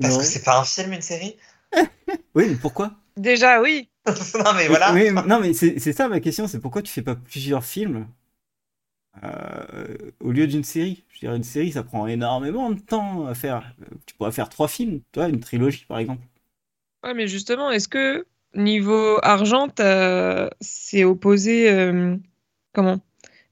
[0.00, 0.20] Parce Non.
[0.20, 1.36] que c'est pas un film, une série
[2.34, 2.92] Oui, mais pourquoi?
[3.16, 3.88] Déjà, oui.
[4.44, 4.92] Non, mais voilà.
[4.92, 7.64] Oui, mais- non, mais c'est c'est ça ma question, c'est pourquoi tu fais pas plusieurs
[7.64, 8.06] films
[9.24, 11.04] euh, au lieu d'une série?
[11.12, 13.74] Je dirais une série, ça prend énormément de temps à faire.
[14.06, 16.22] Tu pourrais faire trois films, toi, une trilogie par exemple.
[17.04, 22.16] Ouais, mais justement, est-ce que niveau argent, t'as- c'est opposé euh,
[22.74, 23.00] Comment?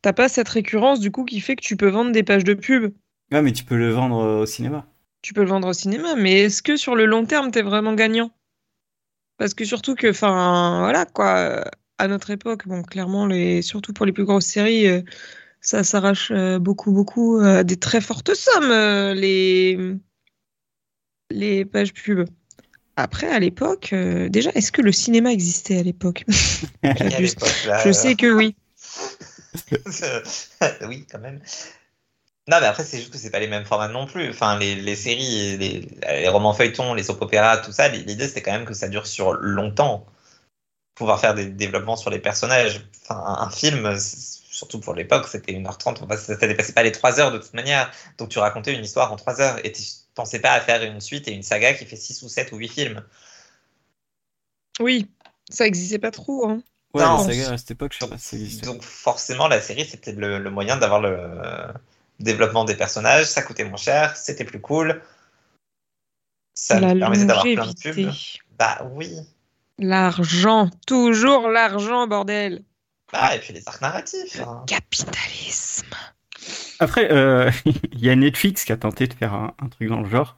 [0.02, 2.54] T'as pas cette récurrence du coup qui fait que tu peux vendre des pages de
[2.54, 2.94] pub?
[3.32, 4.86] Ouais, mais tu peux le vendre euh, au cinéma.
[5.24, 7.94] Tu peux le vendre au cinéma, mais est-ce que sur le long terme, t'es vraiment
[7.94, 8.30] gagnant?
[9.38, 11.64] Parce que surtout que, enfin, voilà quoi, euh,
[11.96, 15.00] à notre époque, bon, clairement, les, surtout pour les plus grosses séries, euh,
[15.62, 19.96] ça s'arrache euh, beaucoup, beaucoup euh, à des très fortes sommes, les,
[21.30, 22.28] les pages pub.
[22.96, 26.26] Après, à l'époque, euh, déjà, est-ce que le cinéma existait à l'époque?
[26.82, 28.54] Je sais que oui.
[30.86, 31.40] oui, quand même.
[32.46, 34.28] Non, mais après, c'est juste que c'est pas les mêmes formats non plus.
[34.30, 38.42] Enfin, les, les séries, les, les romans feuilletons, les soap opéras, tout ça, l'idée c'était
[38.42, 40.04] quand même que ça dure sur longtemps.
[40.94, 42.86] Pouvoir faire des développements sur les personnages.
[43.02, 46.92] Enfin, un, un film, surtout pour l'époque, c'était 1h30, enfin, ça, ça dépassait pas les
[46.92, 47.90] 3 heures de toute manière.
[48.18, 49.82] Donc tu racontais une histoire en 3 heures et tu
[50.14, 52.56] pensais pas à faire une suite et une saga qui fait 6 ou 7 ou
[52.58, 53.02] 8 films.
[54.80, 55.10] Oui,
[55.50, 56.48] ça existait pas trop.
[56.48, 56.62] Hein.
[56.94, 57.18] Ouais, Non.
[57.18, 58.66] la saga à cette époque, je sais pas si ça existait.
[58.66, 61.72] Donc forcément, la série, c'était le, le moyen d'avoir le euh,
[62.20, 63.26] développement des personnages.
[63.26, 65.02] Ça coûtait moins cher, c'était plus cool.
[66.54, 68.12] Ça La nous permettait d'avoir plein de pubs.
[68.58, 69.10] Bah oui.
[69.78, 72.62] L'argent, toujours l'argent, bordel.
[73.12, 74.40] Bah, et puis les arcs narratifs.
[74.40, 74.62] hein.
[74.66, 75.86] Capitalisme.
[76.78, 77.50] Après, euh,
[77.92, 80.36] il y a Netflix qui a tenté de faire un, un truc dans le genre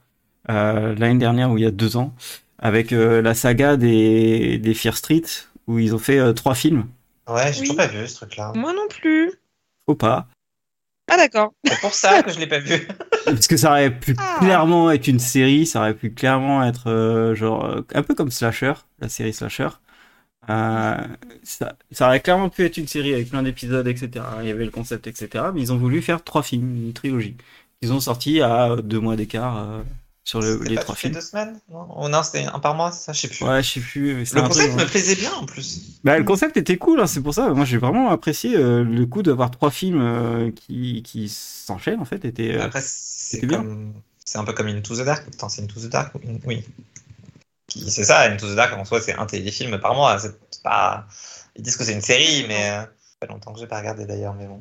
[0.48, 2.14] euh, l'année dernière ou il y a deux ans.
[2.58, 5.22] avec euh, la saga des, des Fear Street,
[5.66, 6.86] où ils ont fait euh, trois films.
[7.28, 7.66] Ouais, j'ai Oui.
[7.68, 8.52] toujours pas vu ce truc-là.
[8.54, 9.32] Moi non plus.
[9.86, 10.26] Faut pas.
[11.10, 11.52] Ah d'accord.
[11.64, 12.86] C'est pour ça que je l'ai pas vu.
[13.24, 14.38] Parce que ça aurait pu Ah.
[14.40, 18.30] clairement être une série, ça aurait pu clairement être euh, genre euh, un peu comme
[18.30, 19.68] Slasher, la série Slasher.
[20.48, 20.96] Euh,
[21.42, 24.24] ça, ça aurait clairement pu être une série avec plein d'épisodes, etc.
[24.42, 25.46] Il y avait le concept, etc.
[25.54, 27.36] Mais ils ont voulu faire trois films, une trilogie.
[27.82, 29.82] Ils ont sorti à deux mois d'écart euh,
[30.26, 31.14] sur le- les pas trois films.
[31.14, 33.44] deux semaines Non, Oh non c'était un par mois, c'est ça, je sais plus.
[33.46, 34.14] Ouais, je sais plus.
[34.14, 34.86] mais Le concept truc, me ouais.
[34.86, 35.80] plaisait bien en plus.
[36.04, 37.48] Bah, le concept était cool, hein, c'est pour ça.
[37.54, 42.04] Moi, j'ai vraiment apprécié euh, le coup d'avoir trois films euh, qui, qui s'enchaînent en
[42.04, 42.24] fait.
[42.24, 43.58] Était, euh, Après, c'est c'était bien.
[43.58, 43.94] comme...
[44.24, 45.26] c'est un peu comme Into the Dark.
[45.28, 46.64] Attends, c'est Into the Dark In- Oui.
[47.68, 50.18] C'est ça, Into the Dark en soi, c'est un téléfilm par mois.
[50.18, 51.06] C'est pas.
[51.56, 52.70] Ils disent que c'est une série, mais.
[52.70, 54.60] euh, Ça fait longtemps que j'ai pas regardé d'ailleurs, mais bon.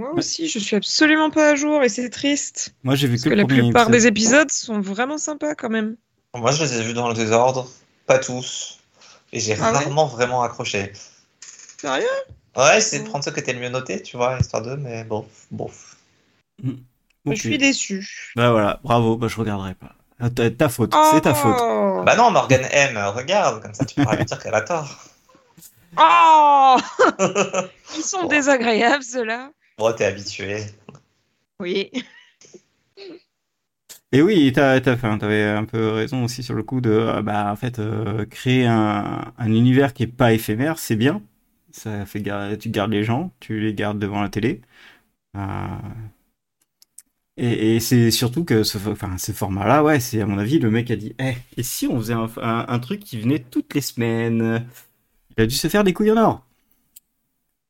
[0.00, 2.74] Moi aussi, je suis absolument pas à jour et c'est triste.
[2.82, 3.92] Moi, j'ai vu Parce que la plupart épisode.
[3.92, 5.96] des épisodes sont vraiment sympas quand même.
[6.34, 7.68] Moi, je les ai vus dans le désordre,
[8.06, 8.78] pas tous.
[9.32, 10.92] Et j'ai Ah ouais rarement vraiment accroché.
[11.80, 12.06] Sérieux?
[12.56, 13.08] Ouais, j'essaie de Mm.
[13.08, 15.70] prendre ceux qui étaient le mieux notés, tu vois, histoire d'eux, mais bon, bon.
[17.26, 17.36] Ok.
[17.36, 18.32] Je suis déçue.
[18.36, 19.94] Bah voilà, bravo, bah je regarderai pas.
[20.18, 21.56] Ah, Ta, ta faute, c'est ta faute.
[21.60, 24.88] Oh Bah non, Morgan M, regarde, comme ça tu pourras lui dire qu'elle a tort.
[25.98, 26.76] Oh
[27.96, 28.28] Ils sont Bon.
[28.28, 29.50] désagréables ceux-là.
[29.80, 30.66] Bon, t'es habitué.
[31.60, 31.90] Oui.
[34.12, 37.22] Et oui, t'as, t'as, enfin, t'avais un peu raison aussi sur le coup de, euh,
[37.22, 41.22] bah en fait, euh, créer un, un univers qui est pas éphémère, c'est bien.
[41.72, 44.62] Ça fait gar- tu gardes les gens, tu les gardes devant la télé.
[45.36, 45.40] Euh,
[47.36, 50.70] Et, et c'est surtout que ce, enfin, ce format-là, ouais, c'est à mon avis, le
[50.70, 53.74] mec a dit, eh, et si on faisait un, un- un truc qui venait toutes
[53.74, 54.66] les semaines?
[55.38, 56.44] Il a dû se faire des couilles en or.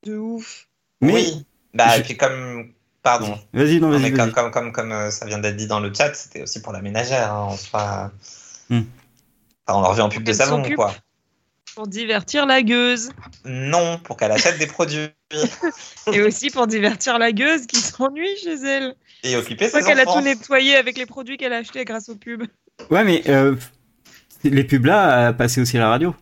[0.02, 0.68] De ouf.
[1.00, 1.46] Mais, Oui.
[1.74, 2.72] Bah, je- et puis comme.
[3.02, 3.38] Pardon.
[3.54, 4.32] vas-y, non, Non, vas-y, mais vas-y.
[4.32, 6.72] comme, comme, comme, comme, euh, ça vient d'être dit dans le chat, c'était aussi pour
[6.72, 8.12] la ménagère, hein, en soi.
[8.68, 8.82] Hmm.
[9.66, 10.92] Enfin, on en revient en pub de savon, quoi.
[11.74, 13.10] Pour divertir la gueuse.
[13.46, 15.08] Non, pour qu'elle achète des produits
[16.12, 18.94] Et aussi pour divertir la gueuse qui s'ennuie chez elle.
[19.22, 20.18] et occuper ses qu'elle a enfants.
[20.18, 22.42] tout nettoyé avec les produits qu'elle a achetés grâce aux pubs.
[22.90, 23.54] Ouais, mais euh,
[24.44, 26.14] les pubs là euh, passaient aussi à la radio.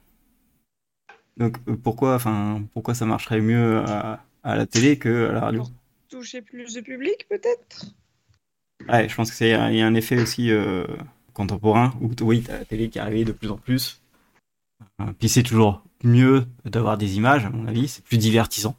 [1.39, 5.65] Donc pourquoi, enfin, pourquoi ça marcherait mieux à, à la télé que à la radio
[6.09, 7.87] Toucher plus de public peut-être?
[8.89, 10.85] Ouais, je pense que c'est il y a un effet aussi euh,
[11.35, 14.01] contemporain où oui, t'as la télé qui arrive de plus en plus.
[15.01, 18.77] Euh, Puis c'est toujours mieux d'avoir des images, à mon avis, c'est plus divertissant.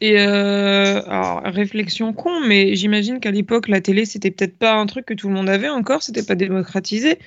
[0.00, 4.86] Et euh, alors, réflexion con, mais j'imagine qu'à l'époque, la télé, c'était peut-être pas un
[4.86, 7.18] truc que tout le monde avait encore, c'était pas démocratisé.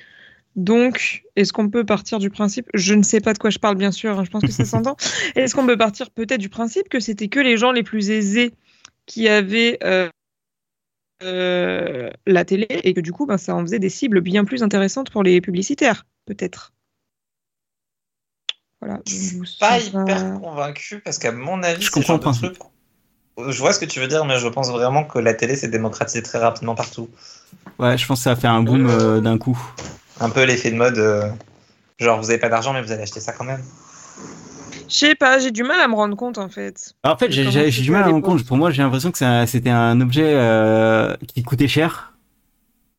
[0.56, 3.76] Donc, est-ce qu'on peut partir du principe, je ne sais pas de quoi je parle
[3.76, 4.96] bien sûr, hein, je pense que ça s'entend,
[5.36, 8.52] est-ce qu'on peut partir peut-être du principe que c'était que les gens les plus aisés
[9.06, 10.08] qui avaient euh,
[11.22, 14.62] euh, la télé et que du coup, ben, ça en faisait des cibles bien plus
[14.62, 16.72] intéressantes pour les publicitaires, peut-être?
[18.80, 19.00] Voilà.
[19.06, 22.56] je vous pas pas- hyper convaincu parce qu'à mon avis, Je c'est comprends truc-
[23.38, 25.68] Je vois ce que tu veux dire, mais je pense vraiment que la télé s'est
[25.68, 27.08] démocratisée très rapidement partout.
[27.78, 29.58] Ouais, je pense que ça a fait un boom euh, d'un coup.
[30.20, 31.28] Un peu l'effet de mode, euh,
[31.98, 33.62] genre vous avez pas d'argent, mais vous allez acheter ça quand même.
[34.88, 36.94] Je sais pas, j'ai du mal à me rendre compte en fait.
[37.04, 38.44] Alors, en fait, j'ai du mal à me rendre compte.
[38.44, 42.14] Pour moi, j'ai l'impression que c'était un objet euh, qui coûtait cher.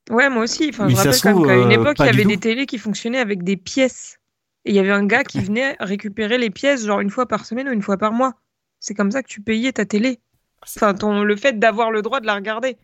[0.09, 0.69] Ouais, moi aussi.
[0.73, 2.09] Enfin, Mais je ça rappelle se quand même trouve, qu'à une euh, époque, il y
[2.09, 4.19] avait des télés qui fonctionnaient avec des pièces.
[4.65, 7.45] Et il y avait un gars qui venait récupérer les pièces, genre une fois par
[7.45, 8.33] semaine ou une fois par mois.
[8.79, 10.19] C'est comme ça que tu payais ta télé.
[10.63, 12.77] Enfin, ton, le fait d'avoir le droit de la regarder.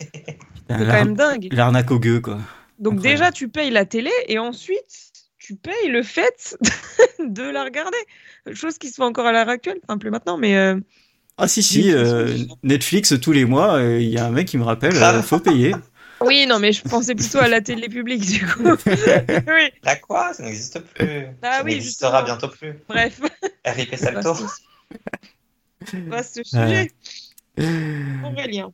[0.00, 1.48] C'est quand même dingue.
[1.50, 2.38] L'arnaque au gueux, quoi.
[2.82, 3.02] Donc, Incroyable.
[3.02, 6.56] déjà, tu payes la télé et ensuite, tu payes le fait
[7.20, 7.96] de la regarder.
[8.54, 9.80] Chose qui se fait encore à l'heure actuelle.
[9.88, 10.56] Enfin, plus maintenant, mais.
[10.56, 10.78] euh,
[11.38, 14.58] Ah si si, euh, Netflix tous les mois, euh, il y a un mec qui
[14.58, 15.74] me rappelle, euh, faut payer.
[16.20, 18.62] Oui, non, mais je pensais plutôt à la télé publique, du coup.
[18.86, 20.32] oui, La quoi?
[20.34, 21.26] Ça n'existe plus.
[21.42, 22.74] Ah ça oui, n'existera bientôt plus.
[22.88, 23.20] bref.
[23.64, 24.34] RIP Salto.
[24.34, 24.68] Vaste,
[26.06, 26.92] vaste sujet.
[28.22, 28.72] Aurélien.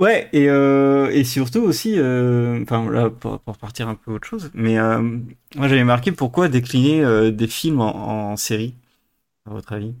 [0.00, 4.26] Ouais, et, euh, et surtout aussi, euh, enfin là, pour, pour partir un peu autre
[4.26, 5.00] chose, mais euh,
[5.54, 8.74] moi j'avais marqué pourquoi décliner euh, des films en, en série,
[9.46, 9.94] à votre avis?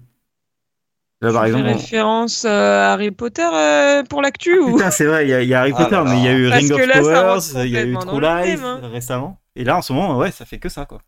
[1.20, 2.48] Là par exemple, référence euh,
[2.82, 4.76] à Harry Potter euh, pour l'actu ou?
[4.76, 6.24] putain c'est vrai, il y, a- il y a Harry Ah Potter, là mais il
[6.24, 8.80] y a eu Ring of Powers, il y a eu True thème, hein.
[8.90, 11.00] récemment, et là en ce moment, ouais, ça fait que ça quoi.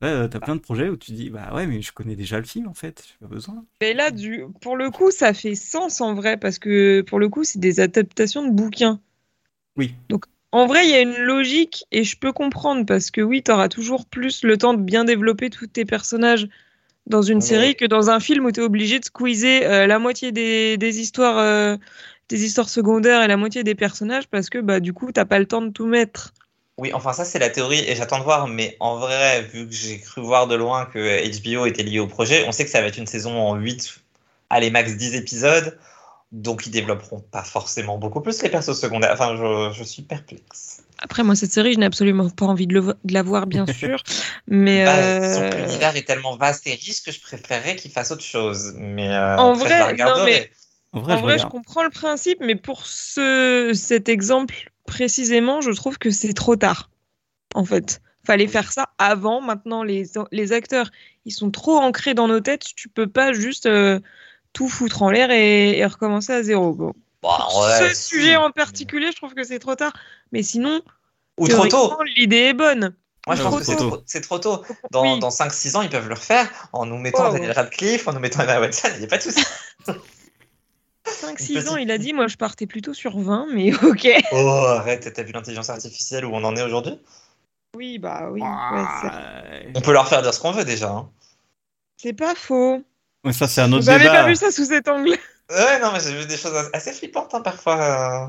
[0.00, 2.38] Là, euh, t'as plein de projets où tu dis, bah ouais, mais je connais déjà
[2.38, 3.64] le film en fait, j'ai pas besoin.
[3.82, 4.44] Mais là, du...
[4.62, 7.80] pour le coup, ça fait sens en vrai, parce que pour le coup, c'est des
[7.80, 8.98] adaptations de bouquins.
[9.76, 9.94] Oui.
[10.08, 13.42] Donc, en vrai, il y a une logique, et je peux comprendre, parce que oui,
[13.42, 16.48] t'auras toujours plus le temps de bien développer tous tes personnages
[17.06, 20.32] dans une série que dans un film où t'es obligé de squeezer euh, la moitié
[20.32, 21.76] des, des histoires, euh,
[22.28, 25.38] des histoires secondaires et la moitié des personnages, parce que bah, du coup, t'as pas
[25.38, 26.32] le temps de tout mettre.
[26.80, 29.72] Oui, enfin ça c'est la théorie et j'attends de voir, mais en vrai, vu que
[29.74, 32.80] j'ai cru voir de loin que HBO était lié au projet, on sait que ça
[32.80, 34.00] va être une saison en 8,
[34.50, 35.78] allez max 10 épisodes,
[36.32, 39.12] donc ils développeront pas forcément beaucoup plus les persos secondaires.
[39.12, 40.82] Enfin, je, je suis perplexe.
[41.02, 43.46] Après, moi, cette série, je n'ai absolument pas envie de, le vo- de la voir,
[43.46, 44.02] bien sûr.
[44.46, 47.90] mais Bah, euh, disons que l'univers est tellement vaste et riche que je préférerais qu'ils
[47.90, 48.74] fassent autre chose.
[48.76, 50.50] Mais euh, En après, vrai, je non, mais-
[50.92, 51.52] En vrai, en je vrai, je regarde.
[51.52, 56.90] comprends le principe, mais pour ce, cet exemple précisément, je trouve que c'est trop tard.
[57.54, 59.40] En fait, fallait faire ça avant.
[59.40, 60.90] Maintenant, les, les acteurs,
[61.24, 62.64] ils sont trop ancrés dans nos têtes.
[62.76, 64.00] Tu peux pas juste euh,
[64.52, 66.72] tout foutre en l'air et, et recommencer à zéro.
[66.74, 66.92] Bon.
[67.22, 68.02] Ouais, ce si.
[68.16, 69.92] sujet en particulier, je trouve que c'est trop tard.
[70.32, 70.80] Mais sinon,
[71.38, 71.96] Ou trop tôt.
[72.16, 72.94] l'idée est bonne.
[73.26, 73.90] Moi, je pense que trop c'est tôt.
[73.90, 74.62] trop, c'est trop tôt.
[74.90, 75.20] Dans, Oui.
[75.20, 77.32] dans 5-6 ans, ils peuvent le refaire en nous mettant Oh.
[77.32, 79.44] Daniel Radcliffe, en nous mettant Emma Watson, il n'y a pas de souci.
[81.20, 84.08] 5-6 ans, petite- il a dit, moi je partais plutôt sur 20, mais ok.
[84.32, 86.98] Oh, arrête, t'as vu l'intelligence artificielle où on en est aujourd'hui?
[87.76, 88.40] Oui, bah oui.
[88.42, 89.72] Ouais.
[89.74, 90.90] On peut leur faire dire ce qu'on veut déjà.
[90.90, 91.08] hein.
[91.96, 92.82] c'est pas faux.
[93.24, 94.22] Mais ça, c'est un autre Vous avez débat.
[94.22, 95.16] pas vu ça sous cet angle?
[95.50, 98.28] Ouais, non, mais j'ai vu des choses assez flippantes hein, parfois.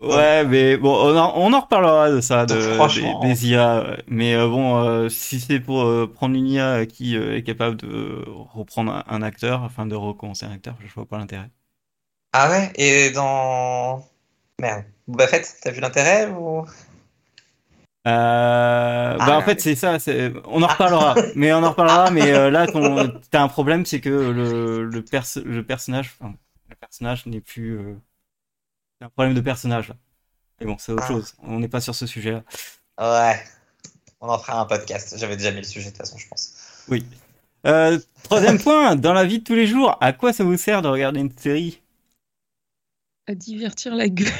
[0.00, 3.20] Ouais, mais bon, on en, on en reparlera de ça, de, Franchement.
[3.20, 3.82] des, des IA.
[3.82, 4.02] ouais.
[4.08, 7.76] Mais euh, bon, euh, si c'est pour euh, prendre une IA qui euh, est capable
[7.76, 11.50] de reprendre un, un acteur, enfin de recommencer un acteur, je vois pas l'intérêt.
[12.32, 14.04] Ah ouais, et dans.
[14.60, 14.84] Merde.
[15.08, 16.60] Boba Fett, t'as vu l'intérêt ou...
[18.06, 19.38] Euh, bah Ah.
[19.38, 22.66] en fait c'est ça, c'est- on en reparlera, mais on en reparlera, mais euh, là
[22.66, 26.34] ton- t'as un problème, c'est que le le, perso- le personnage, enfin,
[26.68, 27.94] le personnage n'est plus, euh,
[28.98, 29.88] c'est un problème de personnage.
[29.90, 29.94] Là.
[30.60, 31.08] Mais bon, c'est autre Ah.
[31.12, 31.34] chose.
[31.42, 32.42] On n'est pas sur ce sujet-là.
[33.00, 33.40] Ouais.
[34.20, 35.14] On en fera un podcast.
[35.18, 36.54] J'avais déjà mis le sujet de toute façon, je pense.
[36.88, 37.04] Oui.
[37.66, 40.82] Euh, troisième point, dans la vie de tous les jours, à quoi ça vous sert
[40.82, 41.81] de regarder une série?
[43.26, 44.32] À divertir la gueule.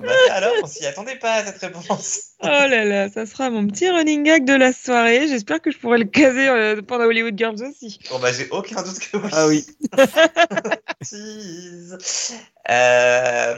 [0.00, 2.30] Bah, alors, on s'y attendait pas à cette réponse.
[2.42, 5.28] Oh là là, ça sera mon petit running gag de la soirée.
[5.28, 8.00] J'espère que je pourrai le caser euh, pendant Hollywood Girls aussi.
[8.10, 9.28] Bon, bah, j'ai aucun doute que oui.
[9.32, 9.66] Ah oui.
[12.70, 13.56] Euh,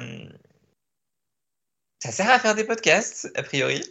[1.98, 3.82] Ça sert à faire des podcasts, a priori.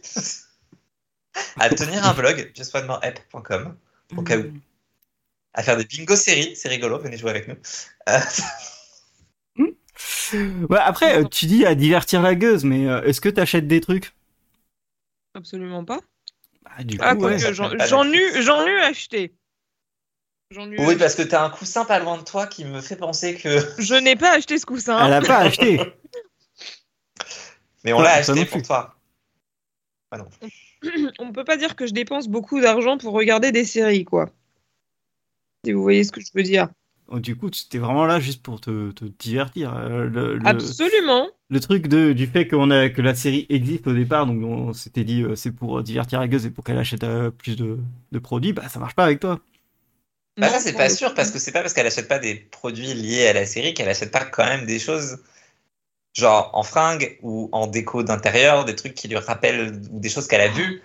[1.60, 3.76] à tenir un blog, justonemoreapp.com,
[4.16, 4.46] au cas où.
[5.54, 7.56] À faire des bingo séries, c'est rigolo, venez jouer avec nous.
[8.10, 8.20] Euh,
[10.70, 13.82] Ouais, après, euh, tu dis à divertir la gueuse, mais euh, est-ce que t'achètes des
[13.82, 14.14] trucs?
[15.34, 16.00] Absolument pas.
[16.64, 17.54] Bah, du Ah, coup, quoi ouais.
[17.54, 19.34] j'en eu acheté.
[20.52, 22.96] J'en ai Oui, parce que t'as un coussin pas loin de toi qui me fait
[22.96, 23.60] penser que.
[23.80, 25.06] Je n'ai pas acheté ce coussin.
[25.06, 25.80] Elle a pas acheté.
[27.84, 28.96] Mais on Ouais, l'a acheté non pour toi.
[31.20, 34.30] On peut pas dire que je dépense beaucoup d'argent pour regarder des séries, quoi.
[35.66, 36.70] Si vous voyez ce que je veux dire.
[37.08, 39.76] Oh, Du coup, t'es vraiment là juste pour te, te divertir.
[39.76, 41.28] Euh, Le, le- Absolument.
[41.50, 44.74] le truc de, du fait qu'on a, que la série existe au départ, donc on
[44.74, 47.80] s'était dit euh, c'est pour divertir la gueuse et pour qu'elle achète euh, plus de,
[48.12, 49.40] de produits, bah ça marche pas avec toi.
[50.38, 52.94] Bah, ça, c'est pas sûr, parce que c'est pas parce qu'elle achète pas des produits
[52.94, 55.18] liés à la série qu'elle achète pas quand même des choses,
[56.14, 60.28] genre en fringues ou en déco d'intérieur, des trucs qui lui rappellent ou des choses
[60.28, 60.82] qu'elle a vues.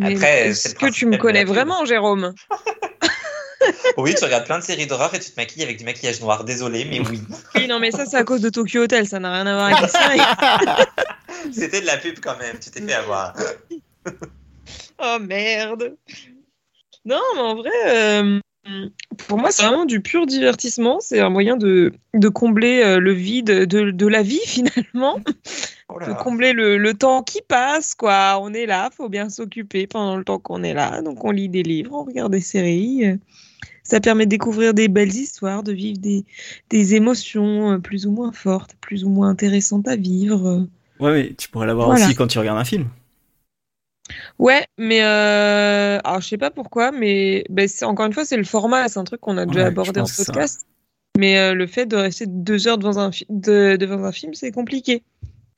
[0.00, 2.34] Mais Après, est-ce que tu me connais vraiment, Jérôme?
[3.96, 6.44] Oui, tu regardes plein de séries d'horreur et tu te maquilles avec du maquillage noir.
[6.44, 7.20] Désolé, mais oui.
[7.54, 9.06] Oui, non, mais ça, c'est à cause de Tokyo Hotel.
[9.06, 10.20] Ça n'a rien à voir avec séries.
[11.52, 13.34] C'était de la pub quand même, tu t'es fait avoir.
[15.00, 15.96] Oh merde.
[17.04, 18.40] Non, mais en vrai, euh,
[19.28, 20.98] pour moi, c'est vraiment du pur divertissement.
[21.00, 25.20] C'est un moyen de, de combler euh, le vide de, de la vie, finalement.
[25.88, 28.38] Oh De combler le, le temps qui passe, quoi.
[28.42, 31.00] On est là, faut bien s'occuper pendant le temps qu'on est là.
[31.00, 33.18] Donc, on lit des livres, on regarde des séries.
[33.88, 36.24] Ça permet de découvrir des belles histoires, de vivre des,
[36.70, 40.66] des émotions euh, plus ou moins fortes, plus ou moins intéressantes à vivre.
[41.00, 42.04] Ouais, mais tu pourrais l'avoir Voilà.
[42.04, 42.86] aussi quand tu regardes un film.
[44.38, 48.44] Ouais, mais euh, alors je sais pas pourquoi, mais ben, encore une fois c'est le
[48.44, 50.66] format, c'est un truc qu'on a déjà Ouais, abordé en ça- podcast.
[51.18, 54.34] Mais euh, le fait de rester deux heures devant un, fi- de- devant un film,
[54.34, 55.02] c'est compliqué.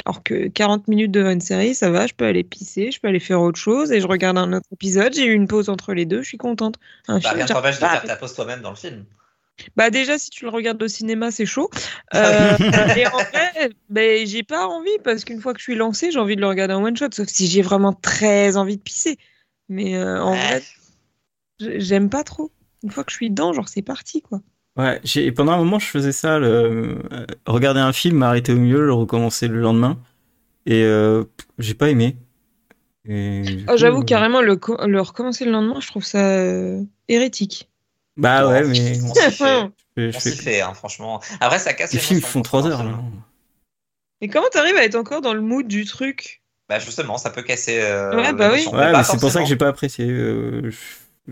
[0.05, 3.09] Alors que 40 minutes devant une série, ça va, je peux aller pisser, je peux
[3.09, 5.93] aller faire autre chose et je regarde un autre épisode, j'ai eu une pause entre
[5.95, 6.77] les deux, je suis contente.
[7.09, 9.05] Un Bah, film, rien t'empêche de bah, faire ta pause toi-même dans le film.
[9.77, 11.71] bah déjà, si tu le regardes au cinéma, c'est chaud.
[12.15, 12.57] Euh,
[12.97, 16.37] et en vrai, j'ai pas envie parce qu'une fois que je suis lancée, j'ai envie
[16.37, 19.19] de le regarder en one shot, sauf si j'ai vraiment très envie de pisser.
[19.69, 20.39] Mais euh, en Ouais.
[20.39, 20.63] vrai,
[21.61, 22.51] j'aime pas trop.
[22.83, 24.41] Une fois que je suis dedans, genre c'est parti quoi.
[24.77, 28.57] Ouais, j'ai, pendant un moment, je faisais ça, le, euh, regarder un film, m'arrêter au
[28.57, 29.99] milieu, le recommencer le lendemain.
[30.67, 31.25] Et euh,
[31.59, 32.17] j'ai pas aimé.
[33.07, 36.19] Et Oh, coup, J'avoue euh, carrément le, co- le recommencer le lendemain, je trouve ça
[36.39, 37.69] euh, hérétique.
[38.17, 39.71] Bah ouais, On mais s'y bon, fait.
[39.97, 41.21] je, On s'y fais- fait, hein, franchement.
[41.41, 42.85] Après, ça casse les films font pour 3 un heures.
[42.85, 42.99] là.
[44.21, 46.43] Mais comment t'arrives à être encore dans le mood du truc?
[46.69, 47.81] Bah justement, ça peut casser.
[47.81, 48.67] euh, Ouais, bah oui.
[48.73, 50.07] Ouais, mais c'est pour ça que j'ai pas apprécié.
[50.09, 50.71] euh,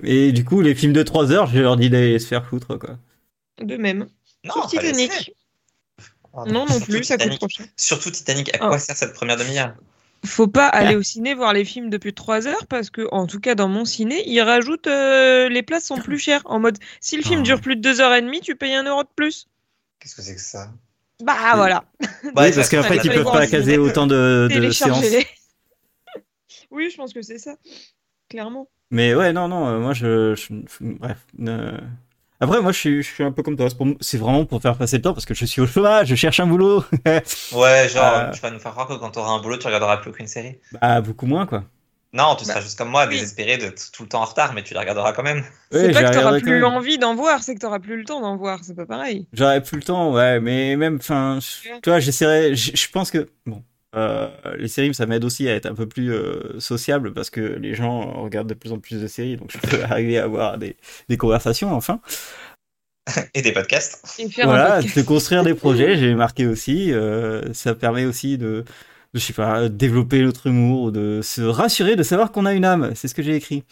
[0.03, 2.79] Et du coup, les films de 3 heures, je leur dis d'aller se faire foutre,
[2.79, 2.99] quoi.
[3.61, 4.09] De même.
[4.45, 5.33] Non, Sauf Titanic.
[6.33, 7.39] Oh, Non, non surtout plus, ça coûte Titanic.
[7.41, 7.67] trop cher.
[7.77, 8.69] Surtout Titanic, à Oh.
[8.69, 9.75] quoi sert cette première demi-heure
[10.25, 13.41] Faut pas aller au ciné voir les films depuis 3 heures parce que, en tout
[13.41, 16.43] cas, dans mon ciné, ils rajoutent euh, les places sont plus chères.
[16.45, 17.45] En mode, si le film Ah.
[17.45, 19.49] dure plus de 2h30, tu payes un euro de plus.
[20.01, 20.71] Qu'est-ce que c'est que ça?
[21.25, 21.85] Bah voilà.
[22.37, 25.05] Ouais, parce qu'après, ça, ils peuvent pas caser autant de, de séances.
[26.71, 27.57] Oui, je pense que c'est ça.
[28.29, 28.69] Clairement.
[28.91, 30.35] Mais ouais, non, non, euh, moi, je.
[30.35, 31.19] je- bref.
[31.41, 31.79] euh,
[32.41, 33.69] Après, moi, je suis, je suis un peu comme toi.
[33.69, 36.07] c'est pour- C'est vraiment pour faire passer le temps parce que je suis au chômage,
[36.09, 36.85] je cherche un boulot.
[37.53, 38.31] Ouais, genre, Euh.
[38.33, 40.29] tu vas nous faire croire que quand tu auras un boulot, tu regarderas plus aucune
[40.29, 40.59] série.
[40.81, 41.65] bah, beaucoup moins, quoi.
[42.13, 43.15] Non, tu Bah, seras juste comme moi, oui.
[43.17, 45.45] désespéré de tout le temps en retard, mais tu les regarderas quand même.
[45.73, 46.61] C'est pas que t'auras plus même.
[46.61, 48.61] l'envie d'en voir, c'est que t'auras plus le temps d'en voir.
[48.63, 49.27] C'est pas pareil.
[49.35, 51.39] J'aurais plus le temps, ouais, mais même, enfin,
[51.83, 53.63] tu vois, j'essaierai, je je pense que, bon,
[53.97, 54.29] euh,
[54.59, 57.75] les séries, ça m'aide aussi à être un peu plus euh, sociable parce que les
[57.75, 60.77] gens regardent de plus en plus de séries, donc je peux arriver à avoir des,
[61.09, 62.01] des conversations, enfin.
[63.35, 64.19] Et des podcasts.
[64.19, 64.99] Et Voilà, podcast.
[64.99, 68.65] de construire des projets, j'ai marqué aussi, euh, ça permet aussi de, de,
[69.15, 72.67] je sais pas, développer notre humour, ou de se rassurer, de savoir qu'on a une
[72.67, 73.65] âme, c'est ce que j'ai écrit.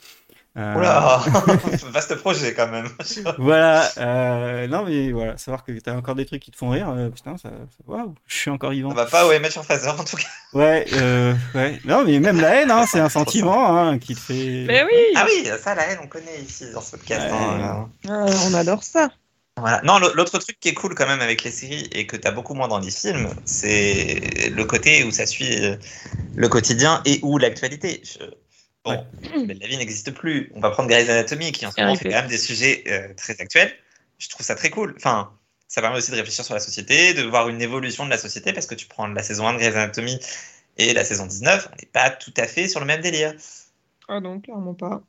[0.59, 1.21] Euh, Oula
[1.93, 2.89] Vaste projet quand même.
[3.39, 6.89] Voilà, euh, non mais voilà, savoir que t'as encore des trucs qui te font rire,
[6.89, 8.89] euh, putain, ça, ça- waouh, je suis encore vivant.
[8.91, 10.29] Ça va pas au Image Phaser en tout cas.
[10.55, 14.21] Ouais, euh, ouais, non mais même la haine, hein, c'est un sentiment hein, qui te
[14.21, 14.65] fait.
[14.67, 17.27] Mais oui, Ah oui, ça, la haine, on connaît ici dans ce podcast.
[17.31, 17.37] Ouais.
[17.63, 17.89] hein.
[18.09, 19.11] Ah, on adore ça.
[19.59, 19.81] Voilà.
[19.85, 22.31] Non, l'au- l'autre truc qui est cool quand même avec les séries et que t'as
[22.31, 25.77] beaucoup moins dans les films, c'est le côté où ça suit
[26.35, 28.03] le quotidien et ou l'actualité.
[28.05, 28.25] Je-
[28.87, 29.45] Bon, Ouais.
[29.47, 30.51] mais la vie n'existe plus.
[30.55, 32.84] On va prendre Grey's Anatomy qui en ce En moment fait quand même des sujets
[32.89, 33.72] euh, très actuels.
[34.18, 34.95] Je trouve ça très cool.
[34.97, 35.32] Enfin,
[35.68, 38.53] ça permet aussi de réfléchir sur la société, de voir une évolution de la société
[38.53, 40.18] parce que tu prends la saison 1 de Grey's Anatomy
[40.78, 43.34] et la saison 19, on n'est pas tout à fait sur le même délire.
[44.09, 45.03] Ah non, clairement pas.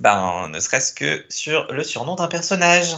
[0.00, 2.94] Ben, ne serait-ce que sur le surnom d'un personnage.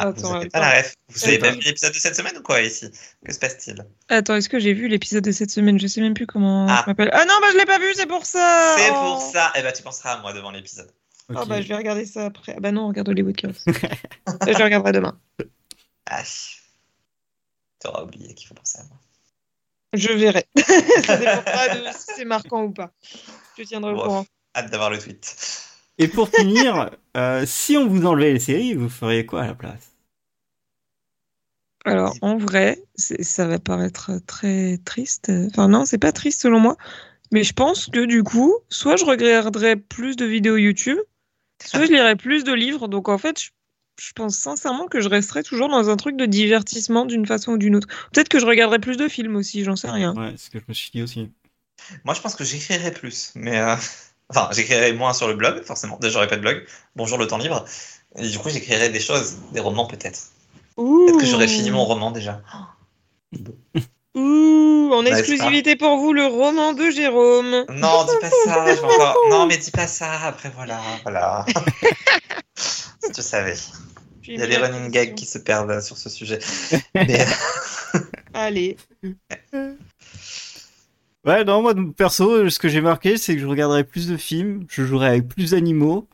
[0.00, 0.94] Ah, Attends, vous pas la ref.
[1.08, 2.88] Vous avez pas vu l'épisode de cette semaine ou quoi ici?
[3.26, 3.84] Que se passe-t-il?
[4.08, 5.78] Attends, est-ce que j'ai vu l'épisode de cette semaine?
[5.80, 6.82] Je sais même plus comment Ah.
[6.84, 7.10] je m'appelle.
[7.12, 8.76] Ah non, bah je l'ai pas vu, c'est pour ça.
[8.78, 8.94] C'est Oh.
[8.94, 9.52] pour ça.
[9.56, 10.90] Eh ben, tu penseras à moi devant l'épisode.
[11.34, 11.48] Ah Ok.
[11.48, 12.54] bah je vais regarder ça après.
[12.56, 13.52] Ah bah non, on regarde Hollywood Chaos.
[13.66, 15.18] je le regarderai demain.
[16.08, 16.22] Ah,
[17.80, 18.96] t'auras oublié qu'il faut penser à moi.
[19.94, 20.46] Je verrai.
[21.06, 22.92] ça dépendra de si c'est marquant ou pas.
[23.58, 24.02] Je tiendrai au Bon.
[24.02, 24.26] courant.
[24.56, 25.36] Hâte d'avoir le tweet.
[25.98, 29.54] Et pour finir, euh, si on vous enlevait les séries, vous feriez quoi à la
[29.54, 29.92] place?
[31.84, 35.30] Alors, en vrai, ça va paraître très triste.
[35.48, 36.76] Enfin, non, c'est pas triste selon moi.
[37.32, 40.98] Mais je pense que du coup, soit je regarderais plus de vidéos YouTube,
[41.64, 42.88] soit je lirais plus de livres.
[42.88, 43.50] Donc, en fait, je,
[44.00, 47.58] je pense sincèrement que je resterais toujours dans un truc de divertissement d'une façon ou
[47.58, 47.88] d'une autre.
[48.12, 50.16] Peut-être que je regarderais plus de films aussi, j'en sais rien.
[50.16, 51.32] Ouais, c'est ce que je me suis dit aussi.
[52.04, 53.32] Moi, je pense que j'écrirais plus.
[53.36, 53.58] Mais.
[53.60, 53.76] euh,
[54.30, 55.98] Enfin, j'écrirais moins sur le blog, forcément.
[56.00, 56.64] Déjà, j'aurais pas de blog.
[56.96, 57.64] Bonjour le temps libre.
[58.16, 60.20] Et du coup, j'écrirais des choses, des romans peut-être.
[60.76, 62.40] Peut-être que j'aurais fini mon roman déjà.
[64.14, 67.64] Ouh, en pas exclusivité pour vous, le roman de Jérôme.
[67.68, 68.74] Non, dis pas ça.
[68.74, 69.16] Je vais encore...
[69.30, 70.10] Non, mais dis pas ça.
[70.24, 70.80] Après, voilà.
[71.02, 71.46] Voilà.
[72.56, 73.54] si tu savais.
[74.26, 76.38] Il y a des running gags qui se perdent sur ce sujet.
[76.94, 77.24] Mais
[78.34, 78.76] Allez.
[81.28, 84.64] Ouais, non, moi, perso, ce que j'ai marqué, c'est que je regarderais plus de films,
[84.70, 86.08] je jouerais avec plus d'animaux,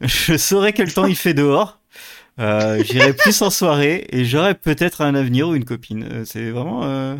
[0.00, 1.80] je saurais quel temps il fait dehors,
[2.38, 6.08] euh, j'irais plus en soirée, et j'aurais peut-être un avenir ou une copine.
[6.12, 7.16] Euh, C'est vraiment euh,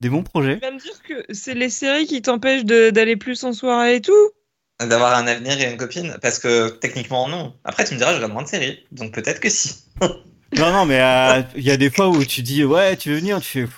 [0.00, 0.58] des bons projets.
[0.58, 3.96] Tu vas me dire que c'est les séries qui t'empêchent de- d'aller plus en soirée
[3.96, 4.30] et tout?
[4.80, 7.54] D'avoir un avenir et une copine, parce que techniquement, non.
[7.64, 8.80] Après, tu me diras, je regarde moins de séries.
[8.90, 9.84] Donc peut-être que si.
[10.56, 13.16] Non, non, mais euh, il y a des fois où tu dis, ouais, tu veux
[13.16, 13.72] venir, tu fais,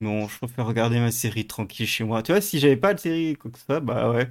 [0.00, 2.22] non, je préfère regarder ma série tranquille chez moi.
[2.22, 4.28] Tu vois, si j'avais pas de série, quoi que ce soit, bah ouais.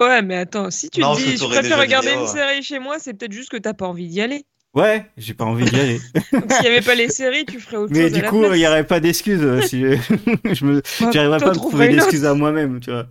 [0.00, 2.28] Ouais, mais attends, si tu Non, te je dis je préfère regarder vidéo, une ouais.
[2.28, 4.46] série chez moi, c'est peut-être juste que t'as pas envie d'y aller.
[4.74, 6.00] Ouais, j'ai pas envie d'y aller.
[6.38, 8.14] Donc s'il y avait pas les séries, tu ferais autre Mais chose.
[8.14, 9.42] du à la coup, il y aurait pas d'excuses.
[9.42, 9.96] euh, Si je,
[10.54, 13.06] je me, Bah, j'arriverais pas à me trouver d'excuses à moi-même, tu vois.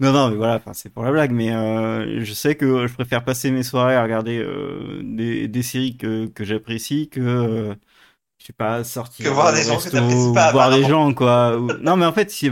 [0.00, 1.32] Non, non, mais voilà, c'est pour la blague.
[1.32, 5.62] Mais euh, je sais que je préfère passer mes soirées à regarder euh, des, des
[5.62, 7.74] séries que, que j'apprécie que, euh,
[8.42, 11.14] je sais pas, sortir Que voir des gens que resto, t'apprécies pas, voir des gens,
[11.14, 11.58] quoi.
[11.80, 12.50] Non, mais en fait, si...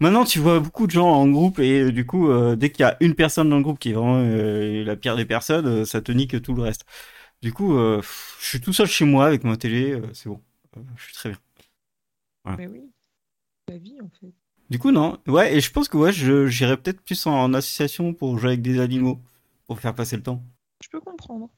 [0.00, 2.82] maintenant, tu vois beaucoup de gens en groupe et euh, du coup, euh, dès qu'il
[2.82, 5.66] y a une personne dans le groupe qui est vraiment euh, la pire des personnes,
[5.66, 6.84] euh, ça te nique tout le reste.
[7.42, 8.00] Du coup, euh,
[8.40, 10.42] je suis tout seul chez moi avec ma télé, euh, c'est bon.
[10.76, 11.38] Euh, je suis très bien.
[12.58, 12.90] Mais oui,
[13.68, 14.32] la vie en fait.
[14.70, 15.20] Du coup, non.
[15.26, 18.62] Ouais, et je pense que ouais, je j'irais peut-être plus en, association pour jouer avec
[18.62, 19.20] des animaux,
[19.66, 20.42] pour faire passer le temps.
[20.82, 21.50] Je peux comprendre.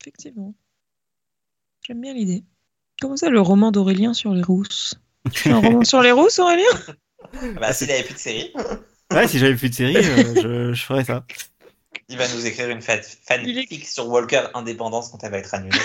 [0.00, 0.54] Effectivement.
[1.82, 2.44] J'aime bien l'idée.
[3.00, 4.94] Comment ça, le roman d'Aurélien sur les rousses?
[5.32, 6.64] Tu fais un roman sur les rousses, Aurélien?
[7.60, 8.52] Bah, s'il avait plus de série,
[9.12, 11.24] Ouais, si j'avais plus de série, euh, je, je ferais ça.
[12.08, 13.00] il va nous écrire une fan-
[13.44, 15.78] Il est- fanfic sur Walker Indépendance quand elle va être annulée.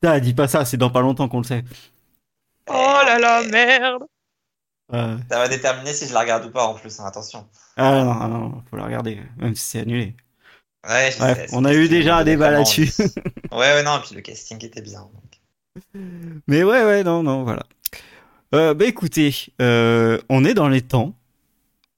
[0.00, 1.64] Putain, dis pas ça, c'est dans pas longtemps qu'on le sait.
[2.68, 2.72] Oh
[3.06, 4.02] là là, merde
[4.92, 7.48] Euh, Ça va déterminer si je la regarde ou pas en plus, hein, attention.
[7.76, 10.16] ah non, ah non, faut la regarder, même si c'est annulé.
[10.88, 12.90] Ouais, je Bref, sais, on a eu déjà un débat là-dessus.
[13.52, 15.00] Ouais, ouais, non, et puis le casting était bien.
[15.00, 16.00] donc.
[16.46, 17.64] Mais ouais, ouais, non, non, voilà.
[18.54, 21.14] Euh, bah écoutez, euh, on est dans les temps.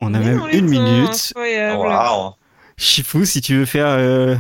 [0.01, 1.33] On a même une temps, minute.
[2.77, 4.35] Chifou, si tu veux faire euh,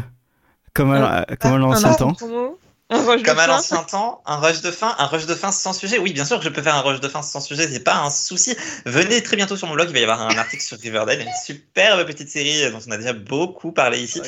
[0.74, 2.14] comme à, comme à l'ancien temps.
[2.14, 2.58] promo.
[2.92, 5.50] Un rush de Comme à l'ancien temps, un rush de fin, un rush de fin
[5.50, 5.98] sans sujet.
[5.98, 7.96] Oui, bien sûr que je peux faire un rush de fin sans sujet, c'est pas
[7.96, 8.54] un souci.
[8.86, 11.32] Venez très bientôt sur mon blog, il va y avoir un article sur Riverdale, une
[11.44, 14.20] superbe petite série dont on a déjà beaucoup parlé ici.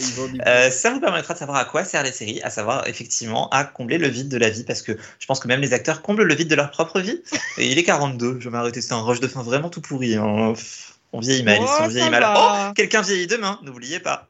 [0.47, 3.65] Euh, ça vous permettra de savoir à quoi servent les séries, à savoir effectivement à
[3.65, 6.23] combler le vide de la vie, parce que je pense que même les acteurs comblent
[6.25, 7.21] le vide de leur propre vie.
[7.59, 10.17] Et il est 42, je vais m'arrêter, c'est un rush de fin vraiment tout pourri.
[10.17, 10.55] hein.
[11.13, 12.23] On vieillit mal, Oh, ici, on ça vieillit mal.
[12.23, 12.69] va.
[12.71, 14.29] Oh, quelqu'un vieillit demain, n'oubliez pas.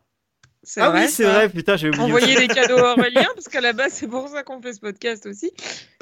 [0.76, 2.02] Ah vrai, oui, c'est vrai, putain, j'ai oublié.
[2.04, 4.80] Envoyer des cadeaux à Aurélien, parce qu'à la base, c'est pour ça qu'on fait ce
[4.80, 5.52] podcast aussi.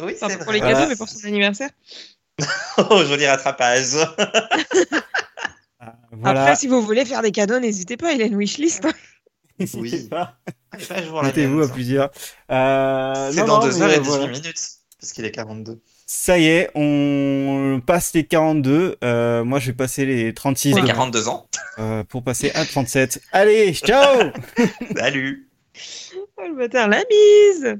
[0.00, 0.54] Oui, Enfin, pour vrai.
[0.54, 0.86] les cadeaux, Voilà.
[0.88, 1.70] mais pour son anniversaire.
[2.78, 3.94] Oh, joli rattrapage.
[5.84, 6.42] Ah, Voilà.
[6.42, 8.86] Après, si vous voulez faire des cadeaux, n'hésitez pas, il a une wishlist.
[9.58, 10.08] N'hésitez Oui.
[10.08, 10.38] pas.
[11.22, 12.10] Mettez-vous à plusieurs.
[12.50, 14.26] Euh, C'est dans non, 2 mais heures et euh, 18 voilà.
[14.28, 14.68] minutes,
[15.00, 15.80] parce qu'il est 42.
[16.14, 18.96] Ça y est, on passe les 42.
[19.02, 21.46] Euh, moi, je vais passer les 36 J'ai devant, 42 ans.
[21.78, 23.22] euh, pour passer à 37.
[23.32, 24.30] Allez, ciao
[24.96, 25.48] Salut
[26.36, 27.76] Oh, le bâtard, la bise